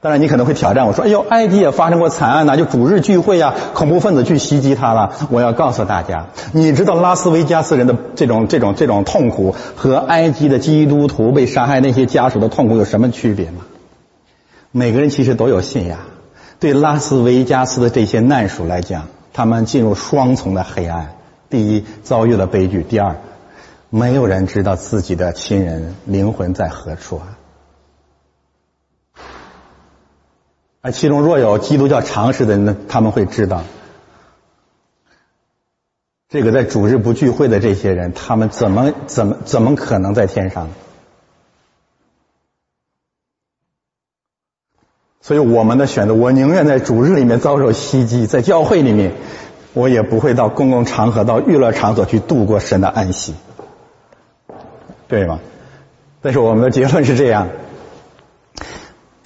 [0.00, 13.64] 当然，你可能会挑战我说：“哎呦，埃及也发生过惨案呐，就主日聚会啊，恐怖分子去袭击他了。”我要告诉大家，你知道拉斯维加斯人的这种这种这种痛苦和埃及的基督徒被杀害那些家属的痛苦有什么区别吗？
[14.70, 15.98] 每个人其实都有信仰。
[16.60, 21.14] 对拉斯维加斯的这些难属来讲，他们进入双重的黑暗：
[21.50, 23.16] 第一，遭遇了悲剧；第二，
[23.90, 27.34] 没有人知道自己的亲人灵魂在何处啊。
[30.80, 33.64] 而其中若有基督教常识的人，他们会知道，
[36.28, 40.68] 这个在主日不聚会的这些人，他们怎么怎么怎么可能在天上？
[45.20, 49.12] 所以我们的选择，我宁愿在主日里面遭受袭击，在教会里面，
[49.74, 53.34] 我也不会到公共场合、到娱乐场所去度过神的安息，
[55.08, 55.40] 对吗？
[56.22, 57.48] 但是我们的结论是这样。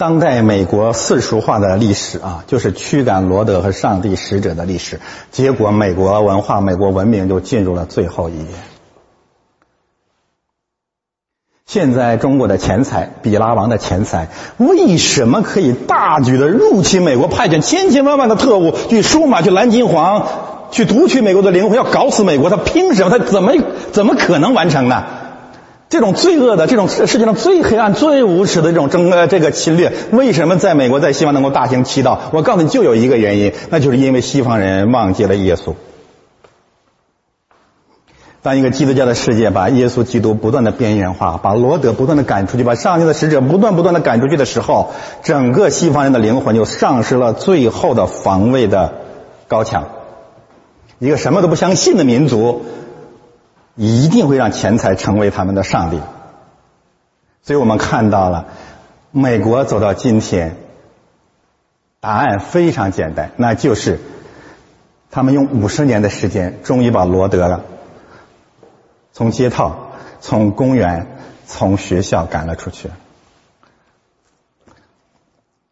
[0.03, 4.99] 当代美国世俗化的历史啊，就是驱赶罗德和上帝使者的历史。
[5.31, 8.45] 结果，美国文化、美国文明就进入了最后一页。
[11.65, 14.27] 现在，中国的钱财，比拉王的钱财，
[14.57, 20.27] 为什么可以大举的入侵美国，派遣千千万万的特务去收马，去蓝金黄，
[20.69, 22.49] 去夺取美国的灵魂，要搞死美国？
[22.49, 23.17] 他凭什么？
[23.17, 23.53] 他怎么
[23.93, 25.05] 怎么可能完成呢？
[25.93, 32.19] 这种罪恶的、这种世界上最黑暗、最无耻的这种争呃这个侵略，为什么在美国在西方能够大行其道？
[32.31, 35.75] 我告诉你，就有一个原因，那就是因为西方人忘记了耶稣。
[38.41, 48.95] 当一个基督教的世界把耶稣基督不断的边缘化，把罗德不断的赶出去，把上帝的使者不断不断的赶出去的时候，整个西方人的灵魂就丧失了最后的防卫的
[49.47, 49.89] 高墙。
[50.97, 52.63] 一个什么都不相信的民族。
[53.75, 55.99] 一定会让钱财成为他们的上帝，
[57.41, 58.45] 所以我们看到了
[59.09, 60.57] 美国走到今天，
[61.99, 63.99] 答案非常简单，那就是
[65.09, 67.63] 他们用五十年的时间，终于把罗德了
[69.11, 71.07] 从街道、从公园、
[71.47, 72.91] 从学校赶了出去，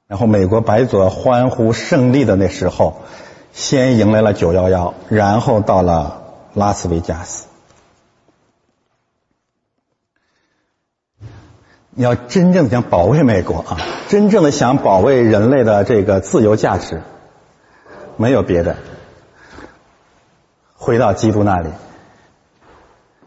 [0.07, 3.01] 然后美国白左欢呼胜利的那时候，
[3.53, 6.23] 先迎来了九幺幺，然后到了
[6.55, 7.45] 拉斯维加斯。
[11.93, 13.77] 你要真正的想保卫美国啊，
[14.07, 17.01] 真正的想保卫人类的这个自由价值，
[18.15, 18.77] 没有别的，
[20.77, 21.67] 回到基督那里，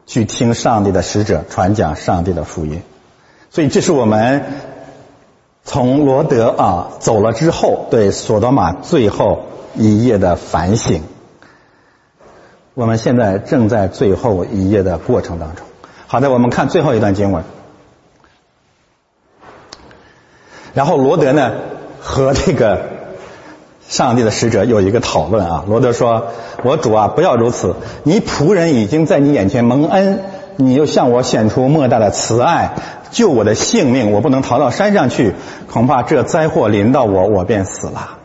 [0.06, 2.82] 去听上帝的使者传讲上帝的福音。
[3.50, 4.44] 所以，这是我们
[5.62, 9.44] 从罗德啊走了之后，对索多玛最后
[9.74, 11.02] 一页的反省。
[12.72, 15.66] 我们现在正在最后一页的过程当中。
[16.06, 17.44] 好的，我们看最后一段经文。
[20.74, 21.52] 然后罗德呢
[22.00, 22.80] 和这个
[23.88, 25.64] 上帝的使者有一个讨论啊。
[25.68, 26.26] 罗德说
[26.64, 27.76] ：“我主啊，不要如此！
[28.02, 30.20] 你仆人已经在你眼前蒙恩，
[30.56, 32.72] 你又向我显出莫大的慈爱，
[33.10, 34.12] 救我的性命。
[34.12, 35.34] 我不能逃到山上去，
[35.70, 38.18] 恐怕这灾祸临到我，我便死了。”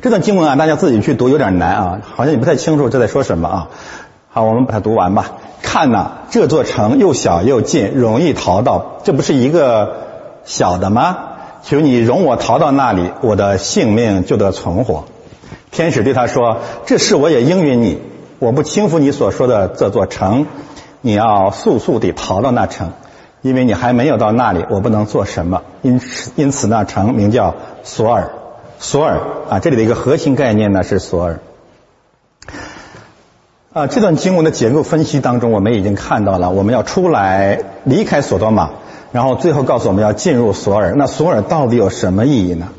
[0.00, 3.68] 这段经文啊，大家自己去读有点难啊，好像也不太清楚这在说什么啊。
[4.30, 5.32] 好，我们把它读完吧。
[5.62, 9.96] 看呐，这座城又小又近，容易逃到，这不是一个
[10.44, 11.16] 小的吗？
[11.64, 15.04] 求你容我逃到那里，我的性命就得存活。
[15.70, 18.02] 天使对他说：“这事我也应允你，
[18.38, 20.46] 我不轻浮你所说的这座城，
[21.00, 22.92] 你要速速地逃到那城，
[23.40, 25.62] 因为你还没有到那里，我不能做什么。
[25.80, 28.30] 因此，因此那城名叫索尔。
[28.78, 31.40] 索尔啊，这里的一个核心概念呢是索尔。
[33.72, 38.68] 啊，这段经文的结构分析当中，我们已经看到了，我们要出来离开索多玛。”
[39.14, 42.70] 然后最后告诉我们要进入索尔，那索尔到底有什么意义呢？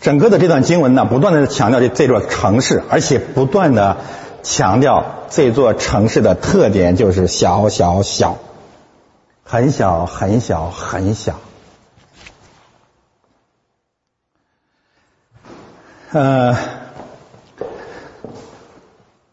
[0.00, 3.96] 整个的这段经文呢，不断的强调这这座城市，而且不断的
[4.44, 8.38] 强调这座城市的特点就是小小小，
[9.42, 11.34] 很小很小很小。
[16.12, 16.75] 呃。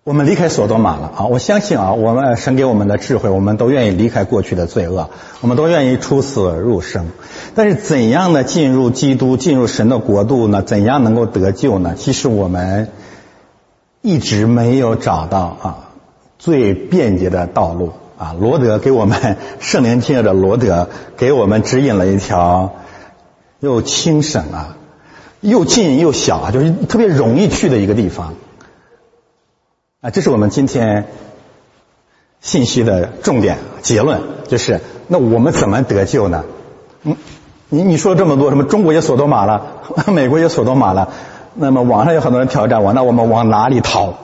[0.05, 1.25] 我们离开索多玛了啊！
[1.27, 7.07] 我相信啊，我们神给我们的智慧，我们都愿意离开过去的罪恶，我们都愿意出死入生。
[7.55, 10.61] 但是怎样的进入基督、进入神的国度呢？
[10.61, 11.95] 怎样能够得救呢？
[11.95, 12.89] 其实我们
[14.01, 15.77] 一直没有找到啊
[16.37, 18.35] 最便捷的道路啊。
[18.37, 22.73] 罗德给我们圣灵亲爱的罗德给我们指引了一条
[23.61, 24.75] 又轻省啊，
[25.39, 28.33] 又近又小啊，就是特别容易去的一个地方。
[30.03, 31.05] 啊，这是我们今天
[32.41, 36.43] 信息的重点结论，就是那我们怎么得救呢？
[37.03, 37.15] 嗯，
[37.69, 39.65] 你你说这么多，什么中国也索多玛了，
[40.11, 41.13] 美国也索多玛了，
[41.53, 44.15] 那么网上有很多人挑战我，那我们往哪里逃？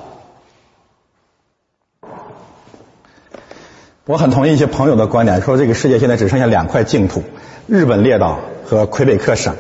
[4.04, 7.24] 我很同意一些朋友的观点，说这个世界现在只剩下两块净土：
[7.68, 9.56] 日本列岛和魁北克省。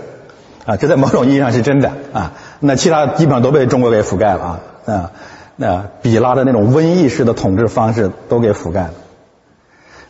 [0.65, 2.33] 啊，这在某种意义上是真的啊。
[2.59, 5.11] 那其他基本上都被中国给覆盖了啊，啊。
[5.61, 8.93] 那比拉的那种瘟疫式的统治方式都给覆盖了，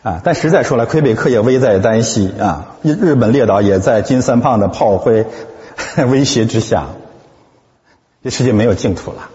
[0.04, 0.20] 啊！
[0.22, 2.76] 但实在说来，魁北克也危在旦夕啊！
[2.84, 5.26] 日本列岛也在金三胖的炮灰
[6.08, 6.90] 威胁之下，
[8.22, 9.28] 这世界没有净土了。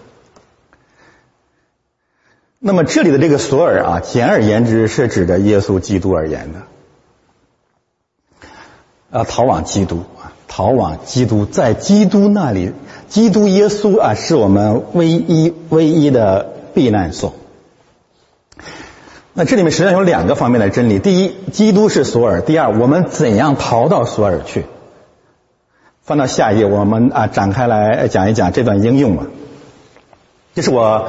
[2.60, 6.54] 那么这里的这个索尔啊，简而言之是指着耶稣基督而言
[9.12, 10.06] 的，啊，逃往基督，
[10.48, 12.74] 逃往基督，在基督那里。
[13.08, 17.34] 基督耶稣啊，是我们唯一唯一的避难所。
[19.34, 24.66] 那这里面实际上有两个方面的真理：第一，基督是索尔；第二，我们怎样逃到索尔去？
[26.04, 29.26] 翻到下一页，我们啊展开来讲一讲这段应用吧。
[30.54, 31.08] 这是我，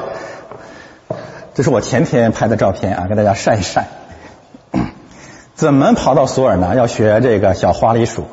[1.55, 3.89] 这是我前天拍的照片啊，给大家晒一晒。
[5.55, 6.75] 怎么跑到索尔呢？
[6.77, 8.25] 要学这个小花栗鼠。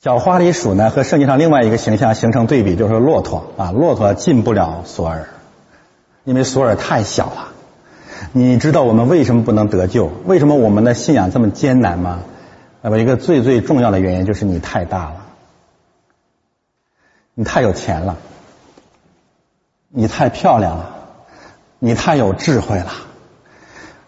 [0.00, 3.72] 小花梨鼠呢，和圣经上另外一个形象形成对比，就是骆驼啊。
[3.72, 5.28] 骆驼进不了索尔，
[6.22, 7.48] 因为索尔太小了。
[8.30, 10.08] 你知道我们为什么不能得救？
[10.24, 12.20] 为什么我们的信仰这么艰难吗？
[12.80, 15.26] 那么一个最最重要的原因就是你太大了，
[17.34, 18.18] 你太有钱了，
[19.88, 20.90] 你太漂亮了，
[21.80, 22.92] 你太有智慧了。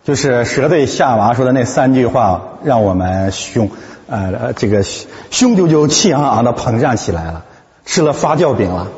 [0.03, 3.71] 就是蛇对夏娃说的那三句话，让我们凶。
[4.09, 7.45] 呃，这个胸赳赳、气昂昂的膨胀起来了，
[7.85, 8.89] 吃了发酵饼了。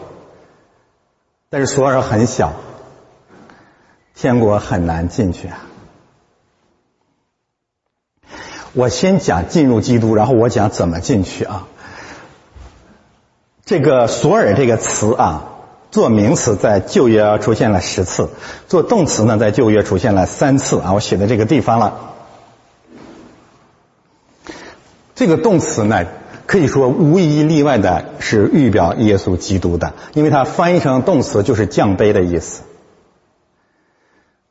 [1.50, 2.54] 但是索尔很小，
[4.14, 5.58] 天国很难进去啊。
[8.72, 11.66] 我先讲进入基督，然后我讲怎么进去啊。
[13.66, 15.51] 这个索尔这个词啊，
[15.92, 18.30] 做名词在旧约出现了十次，
[18.66, 20.94] 做动词呢在旧约出现了三次啊。
[20.94, 22.14] 我写的这个地方了。
[25.14, 26.06] 这个动词呢，
[26.46, 32.62] 可以说无一例外的是预表耶稣基督的，因为它翻译成动词就是降杯的意思。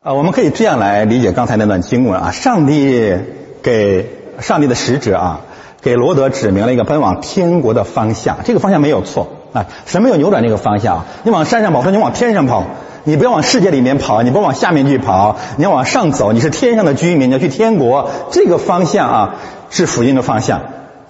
[0.02, 3.18] 啊，我们可以这样来理解刚才那段经文啊，上帝
[3.64, 5.42] 给上帝的使者啊，
[5.82, 12.66] 给罗德指明了一个奔往天国的方向，这个方向没有错啊，神没有扭转这个方向，你往山上跑，说你往天上跑，
[13.04, 19.36] 你不要往世界里面跑，你不往下面去跑，你要往上走，你是天上的居民，你要去天国，这个方向啊。
[19.74, 20.64] 是福音的方向，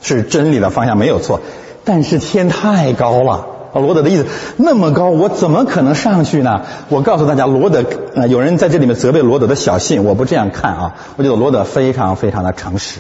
[0.04, 1.40] 是真理的方向，没有错。
[1.84, 4.28] 但是天太高了，罗德的意思
[4.58, 6.62] 那么高，我怎么可能上去呢？
[6.90, 7.84] 我告诉大家，罗德
[8.16, 10.96] 啊，有人在这里面责备罗德的小信，我不这样看啊。
[11.16, 13.00] 我觉得罗德非常非常的诚实。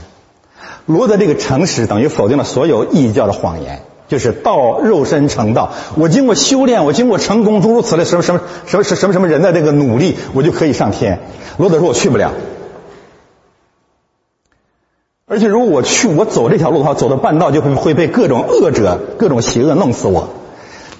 [0.88, 5.72] 罗德这个诚实等于否定了所有异教的谎言，就是道肉身成道。
[5.95, 11.20] 我经过修炼，我经过成功，诸如此类什么什么什么什么什么什么人的这个努力，我就可以上天。
[11.57, 12.34] 罗德说我去不了。
[15.28, 20.28] 而且，如果我去，我走这条路的话，走到半道就会会被各种恶者、各种邪恶弄死我。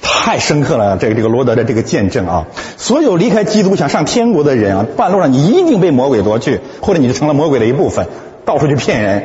[0.02, 2.48] 太深刻了，这个这个罗德的这个见证啊！
[2.78, 8.08] 所有离开基督想上天国的人啊，半路上你一定被魔鬼夺去，或者你就成了魔鬼的一部分，
[8.46, 9.24] 到处去骗人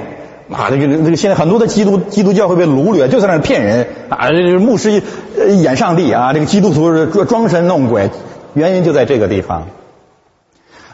[0.50, 0.70] 啊！
[0.70, 4.28] 这个这个现在很多的基督基督教会被掳掠，就在那骗人啊！
[4.30, 5.02] 这个牧师
[5.60, 8.10] 演上帝啊，这个基督徒装装神弄鬼，
[8.54, 9.66] 原因就在这个地方。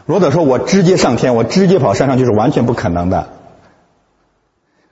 [0.05, 3.29] 罗德说：“我直接上天，我直接跑山上去是完全不可能的。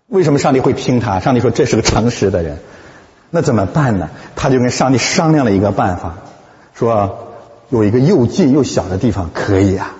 [0.07, 1.19] 为什么上帝会听他？
[1.19, 2.59] 上帝说这是个诚实的人。”
[3.33, 4.09] 那怎么办呢？
[4.35, 6.15] 他就跟上帝商量了一个办法，
[6.73, 7.29] 说
[7.69, 9.95] 有一个又近又小的地方可以啊。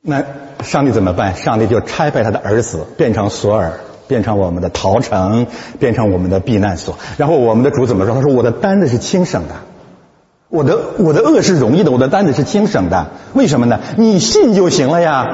[0.00, 0.24] 那
[0.62, 1.34] 上帝怎么办？
[1.34, 5.46] 上帝就拆派他的儿子变成索尔，变成我们的逃城，
[5.78, 6.98] 变成我们的避难所。
[7.16, 8.14] 然后我们的主怎么说？
[8.14, 9.54] 他说：“我的担子是轻省的，
[10.48, 13.08] 我的我的恶是容易的，我的担子是轻省的。
[13.34, 13.80] 为什么呢？
[13.96, 15.26] 你信就行了呀，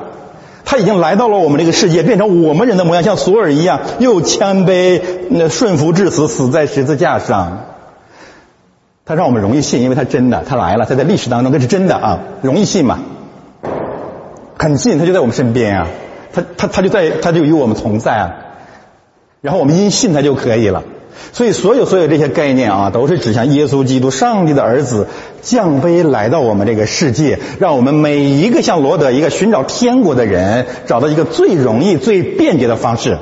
[0.69, 5.01] 他已经来到了我们这个世界，变成我们人的模样，像索尔一样，又谦卑，
[5.31, 7.67] 那顺服至死，死在十字架上。
[9.05, 12.99] 他让我们容易信，因为他真的，他来了，他在历史当中这是真的啊，容易信嘛，
[14.67, 15.87] 很近，他就在我们身边啊，
[16.33, 18.35] 他他他就在，他就与我们同在啊，
[19.41, 20.83] 然后我们因信他就可以了。
[21.33, 25.07] 所以，所有所有这些概念啊，都是指向耶稣基督，上帝的儿子
[25.41, 33.19] 降卑来到我们这个世界，让我们每一个像罗德一个寻找天国的人，找到一个最容易、最便捷的方式，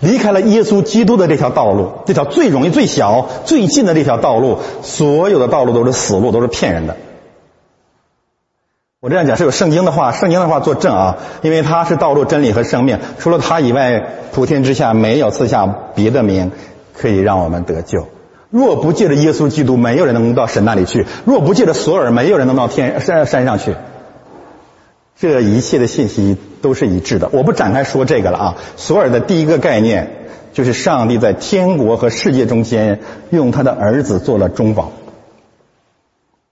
[0.00, 6.96] 离开了耶稣基督的这条道路，这条最容易、最小、最近的这条道路，所有的道路都是死路，都是骗人的。
[9.00, 16.50] 我这样讲是有圣经的话，圣经的话作证啊，因为它是道路、真理和生命，除了它以外，普天之下没有赐下别的名。
[17.00, 18.08] 可以让我们得救。
[18.50, 23.76] 若不借着耶稣基督，没有人能到神那里去；若不借着索尔，没有人能到天山山上去。
[25.16, 27.30] 这一切的信息都是一致的。
[27.32, 28.56] 我不展开说这个了啊。
[28.76, 30.10] 索尔的第一个概念
[30.52, 32.98] 就是上帝在天国和世界中间
[33.30, 34.90] 用他的儿子做了中保，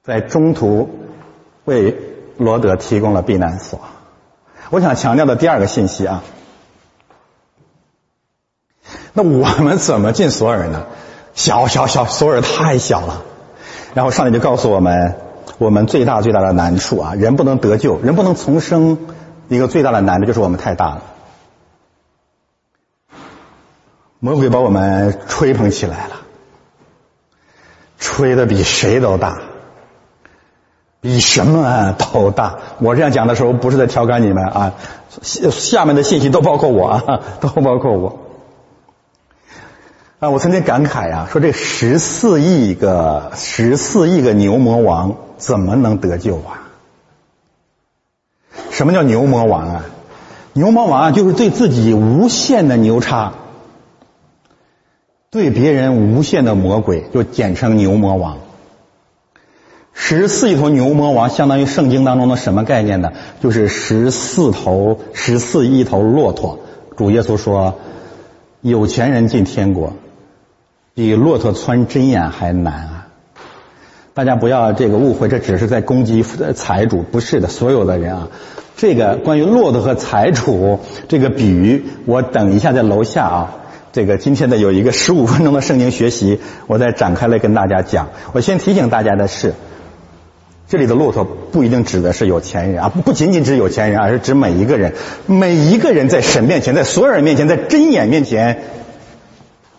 [0.04, 0.88] 在中途
[1.64, 1.96] 为
[2.38, 3.80] 罗德提供了避难所。
[4.70, 6.22] 我想强调的第二个信息啊。
[9.12, 10.86] 那我们怎么进索尔呢？
[11.34, 13.22] 小小小，索尔太小了。
[13.94, 15.16] 然后上帝就告诉我们，
[15.58, 18.98] 我们最大最大的难处啊，人不能得救，人不能重生，
[19.48, 21.02] 一个最大的难处就是我们太大了。
[24.18, 26.16] 魔鬼把我们吹捧起来了，
[27.98, 29.40] 吹的比谁都大，
[31.00, 32.58] 比什么都大。
[32.78, 34.74] 我这样讲的时候，不是在调侃你们啊，
[35.22, 38.18] 下下面的信息都包括我啊， 都包括我。
[40.18, 46.64] 啊，我曾经感慨呀，说这十四亿个十四亿个牛魔王怎么能得救啊？
[48.70, 49.84] 什么叫牛魔王啊？
[50.54, 53.34] 牛魔王啊，就是对自己无限的牛叉，
[55.30, 58.38] 对别人无限的魔鬼，就简称牛魔王。
[59.98, 63.12] 十四亿头牛魔王相当于圣经当中的什么概念呢？
[63.40, 66.60] 就是十四头十四亿头骆驼。
[66.96, 67.74] 主耶稣说，
[68.60, 69.94] 有钱人进天国。
[70.94, 73.08] 比骆驼穿针眼还难啊！
[74.14, 76.22] 大家不要这个误会，这只是在攻击
[76.54, 78.28] 财主，不是的，所有的人啊。
[78.76, 83.54] 这个关于骆驼和财主这个比喻，我等一下在楼下啊。
[83.92, 88.08] 这个今天的有一个十五分钟的圣经学习，我再展开来跟大家讲。
[88.32, 89.52] 我先提醒大家的是，
[90.68, 94.94] 这里的骆驼不一定指的是有钱人啊，不仅仅指有钱人，而是指每一个人，
[95.26, 98.62] 每一个人在神面前，在所有人面前，在真眼面前，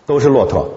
[0.05, 0.73] 都是骆驼。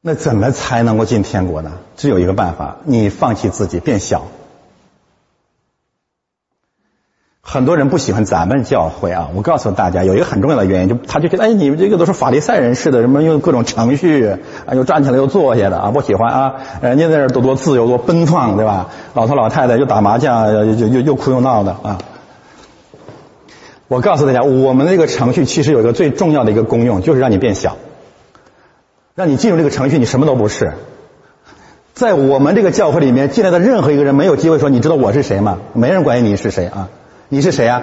[0.00, 1.78] 那怎么才能够进天国呢？
[1.96, 4.28] 只有一个办法，你放弃自己，变小。
[7.52, 14.26] 很多人不喜欢咱们教会啊，我告诉大家，有一个很重要的原因，就他就觉得，哎，你们这个都是法利赛人似的，什么用各种程序
[14.64, 18.88] 啊，又站起来又坐下的啊，不喜欢啊，人家那儿多多自由，多奔放，对吧？
[19.12, 21.98] 老头老太太又打麻将，又又又哭又闹的啊。
[23.86, 27.76] 我告诉大家，我们这个程序其实有一个最重要的一个功用，就是让你变小。
[29.14, 30.72] 让你进入这个程序，你什么都不是。
[31.92, 35.58] 在我们这个教会里面进来的任何一个人，没有机会说你知道我是谁吗？
[35.74, 36.88] 没人管你是谁啊？
[37.32, 37.82] 你是谁啊？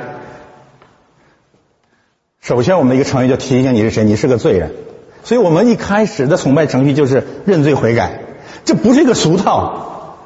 [2.40, 4.76] 首先，我们的一个程序就提醒你是谁，你是个罪人。
[5.24, 8.20] 所以我们一开始的崇拜程序就是认罪悔改，
[8.64, 10.18] 这不是一个俗套。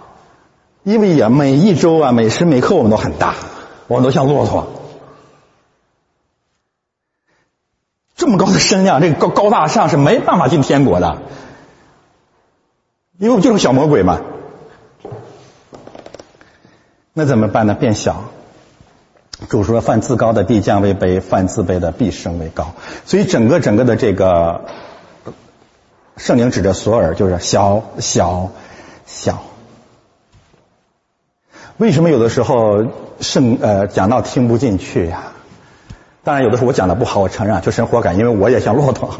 [0.84, 3.36] 因为呀，每一周啊，每时每刻我们都很大，
[3.88, 4.67] 我们都像骆驼。
[8.17, 11.21] 这么高的身量，这个高高大上是没办法进天国的，
[13.19, 14.19] 因为我们就是小魔鬼嘛。
[17.13, 17.74] 那怎么办呢？
[17.74, 18.26] 变小。
[19.49, 22.73] 主说：“犯自高的必降为卑，犯自卑的必升为高。”
[23.05, 24.65] 所以整个整个的这个
[26.17, 28.51] 圣灵指着索尔，就是小小
[29.05, 29.43] 小。
[31.77, 32.85] 为什么有的时候
[33.19, 35.33] 圣呃讲到听不进去呀？
[36.23, 39.15] 当然有的时候我讲的不好，我承认就生活感，因为我也像骆驼。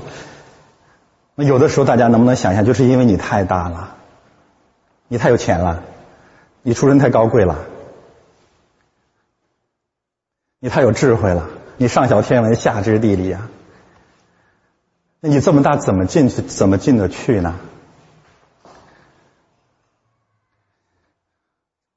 [1.36, 3.96] 那有的时候大家能不能想象，就是因为你太大了，
[5.08, 5.82] 你太有钱了，
[6.62, 7.58] 你出身太高贵了。
[10.64, 13.50] 你太有智慧了，你上晓天文，下知地理呀。
[15.20, 16.42] 那你这么大，怎么进去？
[16.42, 17.56] 怎么进得去呢？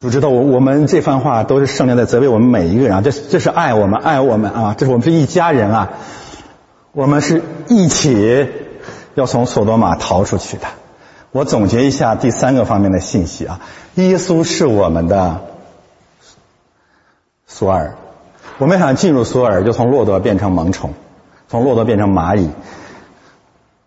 [0.01, 5.93] 不知道我我们这番话都是圣灵在责备我们每一个人啊，这这是爱我们，爱我们啊，这是我们是一家人啊，
[6.91, 8.51] 我们是一起
[9.15, 10.67] 要从索多玛逃出去的。
[11.31, 13.61] 我总结一下第三个方面的信息啊，
[13.95, 15.43] 耶稣是我们的
[17.47, 17.97] 索尔。
[18.59, 20.95] 我们想进入索尔，就从骆驼变成萌宠，
[21.47, 22.49] 从骆驼变成蚂蚁，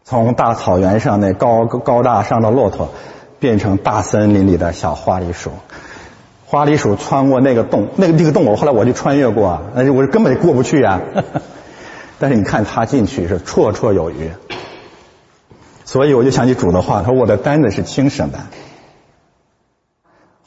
[0.04, 2.90] 从大草原上那高高大上的骆驼，
[3.40, 5.50] 变成大森林里的小花栗鼠。
[6.46, 11.02] 花栗鼠穿过那个洞，那个那个洞，我后来我就穿越过，那是我根本过不去啊。
[12.20, 14.30] 但是你看他进去是绰绰有余，
[15.84, 18.38] 所以我就想起主的话，他说我的担子是轻省的。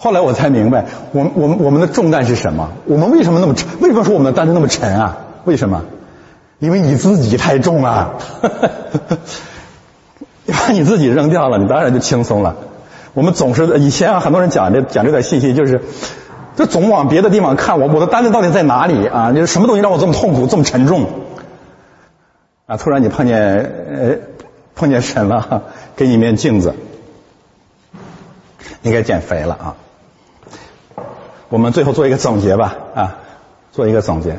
[0.03, 2.71] 后来我才明白，我们我们我们的重担是什么？
[2.87, 3.69] 我们为什么那么沉？
[3.81, 5.19] 为什么说我们的担子那么沉啊？
[5.45, 5.85] 为什么？
[6.59, 8.15] 因为你自己太重了。
[10.45, 12.57] 你把你自己扔掉了，你当然就轻松了。
[13.15, 15.83] 我们总是以前啊，很多人讲这讲这个信息，就是
[16.57, 19.31] 就总往别的地方看，我我的担子到底在哪里啊？
[19.31, 21.07] 就是什么东西让我这么痛苦，这么沉重？
[22.67, 22.77] 啊！
[22.77, 24.17] 突然你碰见呃
[24.75, 25.63] 碰见神了，
[25.95, 26.75] 给你一面镜子，
[28.81, 29.77] 你该减肥了啊！
[31.53, 33.19] 我们最后做一个总结吧，啊，
[33.73, 34.39] 做一个总结。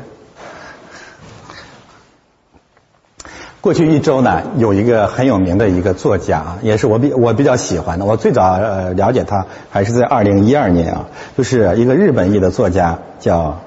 [3.60, 8.04] 过去一周呢，有一个很有名的一个作家啊，也是我比我比较喜欢的。
[8.04, 11.06] 我最早呃了解他还是在二零一二年啊，
[11.38, 13.60] 就是一个日本裔的作家叫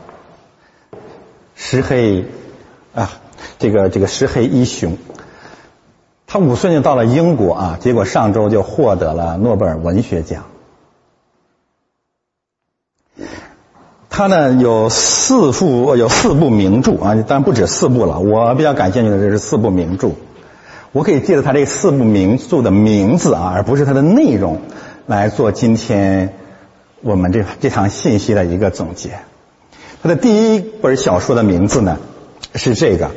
[1.55, 2.25] 石黑
[2.93, 3.09] 啊，
[3.59, 4.97] 这个这个石黑一雄。
[6.27, 10.43] 他五岁就到了英国啊，结果上周就获得了诺贝尔文学奖。
[14.18, 18.18] 他呢有四部有四部名著啊，当然不止四部了。
[18.18, 20.09] 我比较感兴趣的就是四部名著。
[20.91, 24.61] 我可以借着他这四部名著的名字啊，而不是它的内容，
[25.05, 26.34] 来做今天
[27.03, 29.11] 我们这这场信息的一个总结。
[30.01, 31.99] 他的第一本小说的名字呢
[32.55, 33.11] 是这个，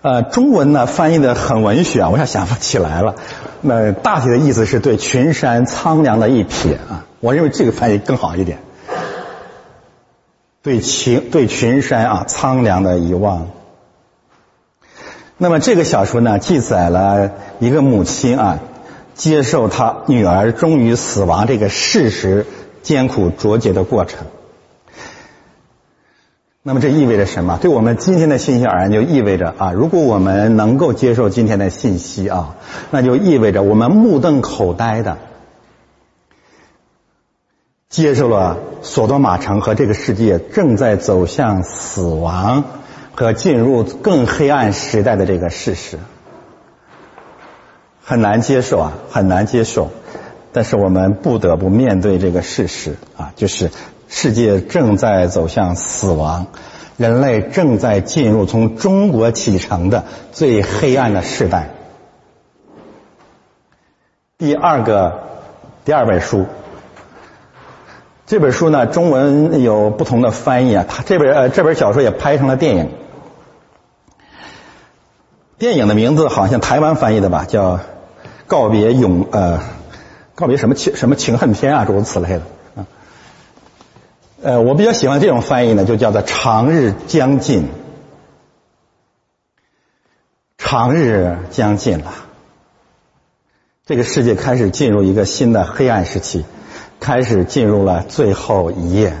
[0.00, 3.16] 呃，中文呢翻译的很文学啊，我想想不起来了。
[3.62, 8.60] 那大体的意思是对群山苍凉的一瞥啊，我认为这个翻译更好一点。
[10.68, 13.46] 对群对群山啊苍凉的遗忘。
[15.38, 18.58] 那么这个小说呢，记载了一个母亲啊
[19.14, 22.44] 接受她女儿终于死亡这个事实
[22.82, 24.26] 艰苦卓绝的过程。
[26.62, 27.58] 那么这意味着什么？
[27.62, 32.56] 对我们今天的信息而言，就意味着啊，如果我们能够接受今天的信息啊，
[32.90, 35.16] 那就意味着我们目瞪口呆的。
[37.88, 42.64] 接受了索多玛城和这个世界正在走向死亡
[43.14, 45.98] 和进入更黑暗时代的这个事实，
[48.04, 49.90] 很难接受啊，很难接受。
[50.52, 53.70] 但是我们不得不面对这个事实啊，就是
[54.06, 56.46] 世界正在走向死亡，
[56.98, 61.70] 人类正在进入从中国启程的最黑暗的时代。
[64.36, 65.20] 第二个，
[65.86, 66.44] 第二本书。
[68.28, 70.84] 这本书呢，中文有不同的翻译啊。
[70.86, 72.90] 它这本呃这本小说也拍成了电影，
[75.56, 77.76] 电影的名字好像台湾翻译的吧，叫
[78.46, 79.60] 《告别永呃
[80.34, 82.42] 告别什么情什么情恨天》啊，诸如此类的
[82.76, 82.86] 啊。
[84.42, 87.70] 呃，我比较喜欢这种翻译呢，就叫做“长日将近”，
[90.58, 92.12] 长日将近了，
[93.86, 96.44] 这个世界开始进入一个新的黑暗时期。
[97.00, 99.12] 开始进入了最后一页，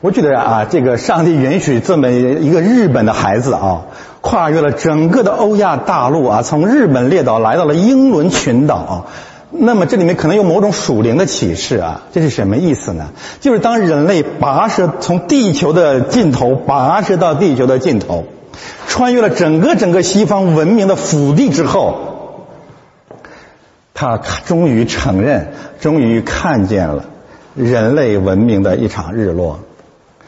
[0.00, 3.82] 我觉得啊，这个上帝允许这么一个日本的孩子啊，
[4.20, 9.06] 跨越了整个的欧亚大陆啊，从日本列岛来到了英伦群岛啊，
[9.50, 13.10] 那么这里面可能有某种属灵的启示啊，这是什么意思呢？
[13.40, 18.24] 就是当人类跋涉从地球的尽头跋涉到地球的尽头，
[18.88, 22.48] 穿越了整个整个西方文明的腹地之后，
[23.94, 27.04] 他终于承认，终于看见了。
[27.54, 29.60] 人类文明的一场日落，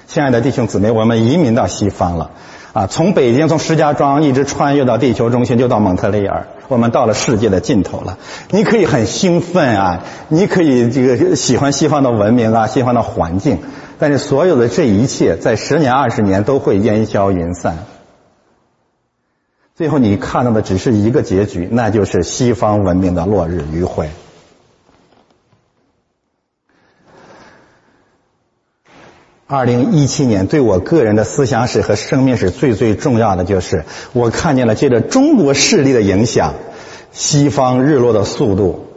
[0.07, 2.31] 亲爱的弟兄姊妹，我们移民到西方了，
[2.75, 8.18] 啊，从北京从石家庄一直穿越到地球中心，就到蒙特利尔，我们到了世界的尽头了。
[8.51, 13.59] 你可以很兴奋啊，你可以这个喜欢西方的文明啊，西方的环境，
[13.99, 17.79] 但是所有的这一切，在十年二十年都会烟消云散。
[19.75, 24.11] 最后你看到的只是一个结局，那就是西方文明的落日余晖。
[29.47, 33.84] 二零一七年对我个人的思想史和生命史最最重要的就是，
[34.14, 36.55] 我看见了借着中国势力的影响，
[37.12, 38.88] 西方日落的速度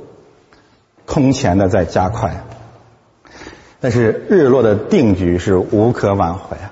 [1.06, 2.46] 空前的在加快，
[3.82, 6.72] 但是日落的定局是无可挽回啊。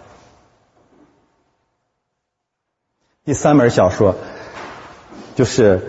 [3.26, 4.16] 第三本小说，
[5.36, 5.82] 就是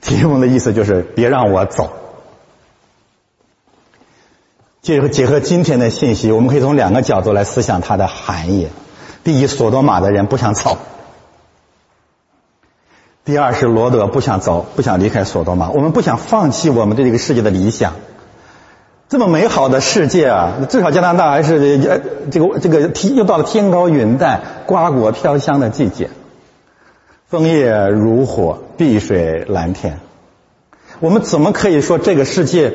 [0.00, 1.92] 题目的意思就是别让我走。
[4.82, 8.66] 结合结合今天的信息，我们可以从两个角度来思想它的含义。
[9.22, 10.76] 第一，索多玛的人不想走；
[13.24, 15.70] 第二是罗德不想走，不想离开索多玛。
[15.70, 17.92] 我们不想放弃我们对这个世界的理想。
[19.08, 22.00] 这么美好的世界啊，至少加拿大还是呃
[22.32, 26.10] 这个这个天又到了天高云淡、瓜果飘香的季节。
[27.28, 30.00] 枫叶如火，碧水蓝天。
[30.98, 32.74] 我们怎么可以说这个世界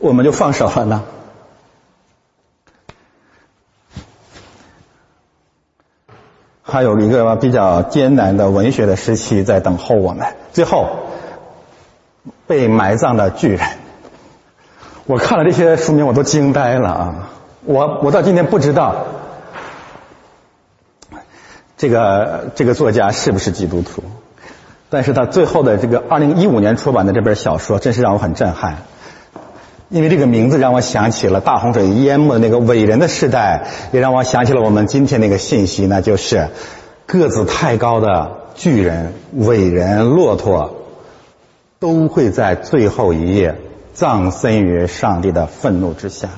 [0.00, 1.04] 我们就放手了呢？
[6.76, 10.26] 还有一个比较艰难的文学的时期在等候我们。
[10.52, 10.90] 最后，
[12.46, 13.60] 被埋葬的巨人。
[15.06, 17.14] 我看了这些书名，我都惊呆了啊！
[17.64, 19.06] 我我到今天不知道。
[21.78, 24.02] 这个这个作家是不是基督徒？
[24.90, 28.76] 但是他最后的这个二零一五年出版的这本小说，真是让我很震撼。
[29.88, 36.48] 因为这个名字让我想起了大洪水淹没那个伟人的时代，也让我想起了我们今天那个信息，那就是
[37.06, 40.74] 个子太高的巨人、伟人、骆驼，
[41.78, 43.54] 都会在最后一夜
[43.94, 46.28] 葬身于上帝的愤怒之下。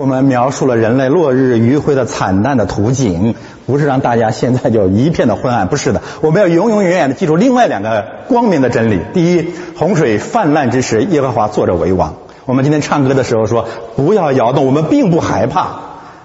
[0.00, 3.34] 我们描述了人类落日余晖的惨淡的图景，
[3.66, 6.00] 不是让大家现在就一片的昏暗，不是的。
[6.22, 12.14] 我们要永永远远的记住另外两个光明的真理：第一，洪水泛滥之时，耶和华坐着为王。
[12.46, 15.66] 我们今天唱歌的时候说，不要摇动，我们并不害怕，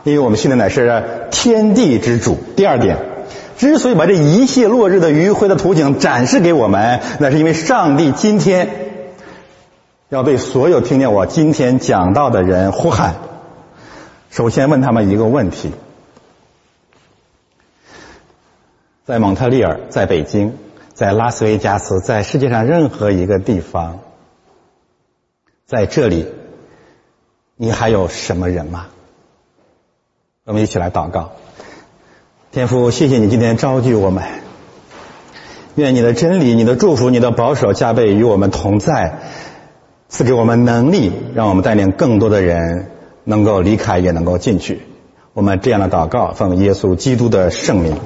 [0.06, 2.38] 因为我们信的乃是天地之主。
[2.56, 2.96] 第二点，
[3.58, 8.70] 之所以把这一切落日的余晖的图景展示给我们，那是因为上帝今天
[10.08, 13.16] 要对所有听见我今天讲到的人呼喊。
[14.36, 15.72] 首先问他们一个问题：
[19.06, 20.58] 在蒙特利尔、在北京、
[20.94, 24.00] 在拉斯维加斯、在世界上任何一个地方，
[25.66, 26.28] 在这里，
[27.56, 28.88] 你还有什么人吗？
[30.44, 31.32] 我们一起来祷告。
[32.52, 34.26] 天父，谢谢你今天召聚我们，
[35.76, 39.18] 愿你的真理、你的祝福、你的保守加倍与我们同在，
[40.10, 42.92] 赐给我们能力，让我们带领更多的人。
[43.26, 44.80] 能够离开，也能够进去。
[45.34, 47.98] 我们这样的祷告，奉耶稣基督的圣名。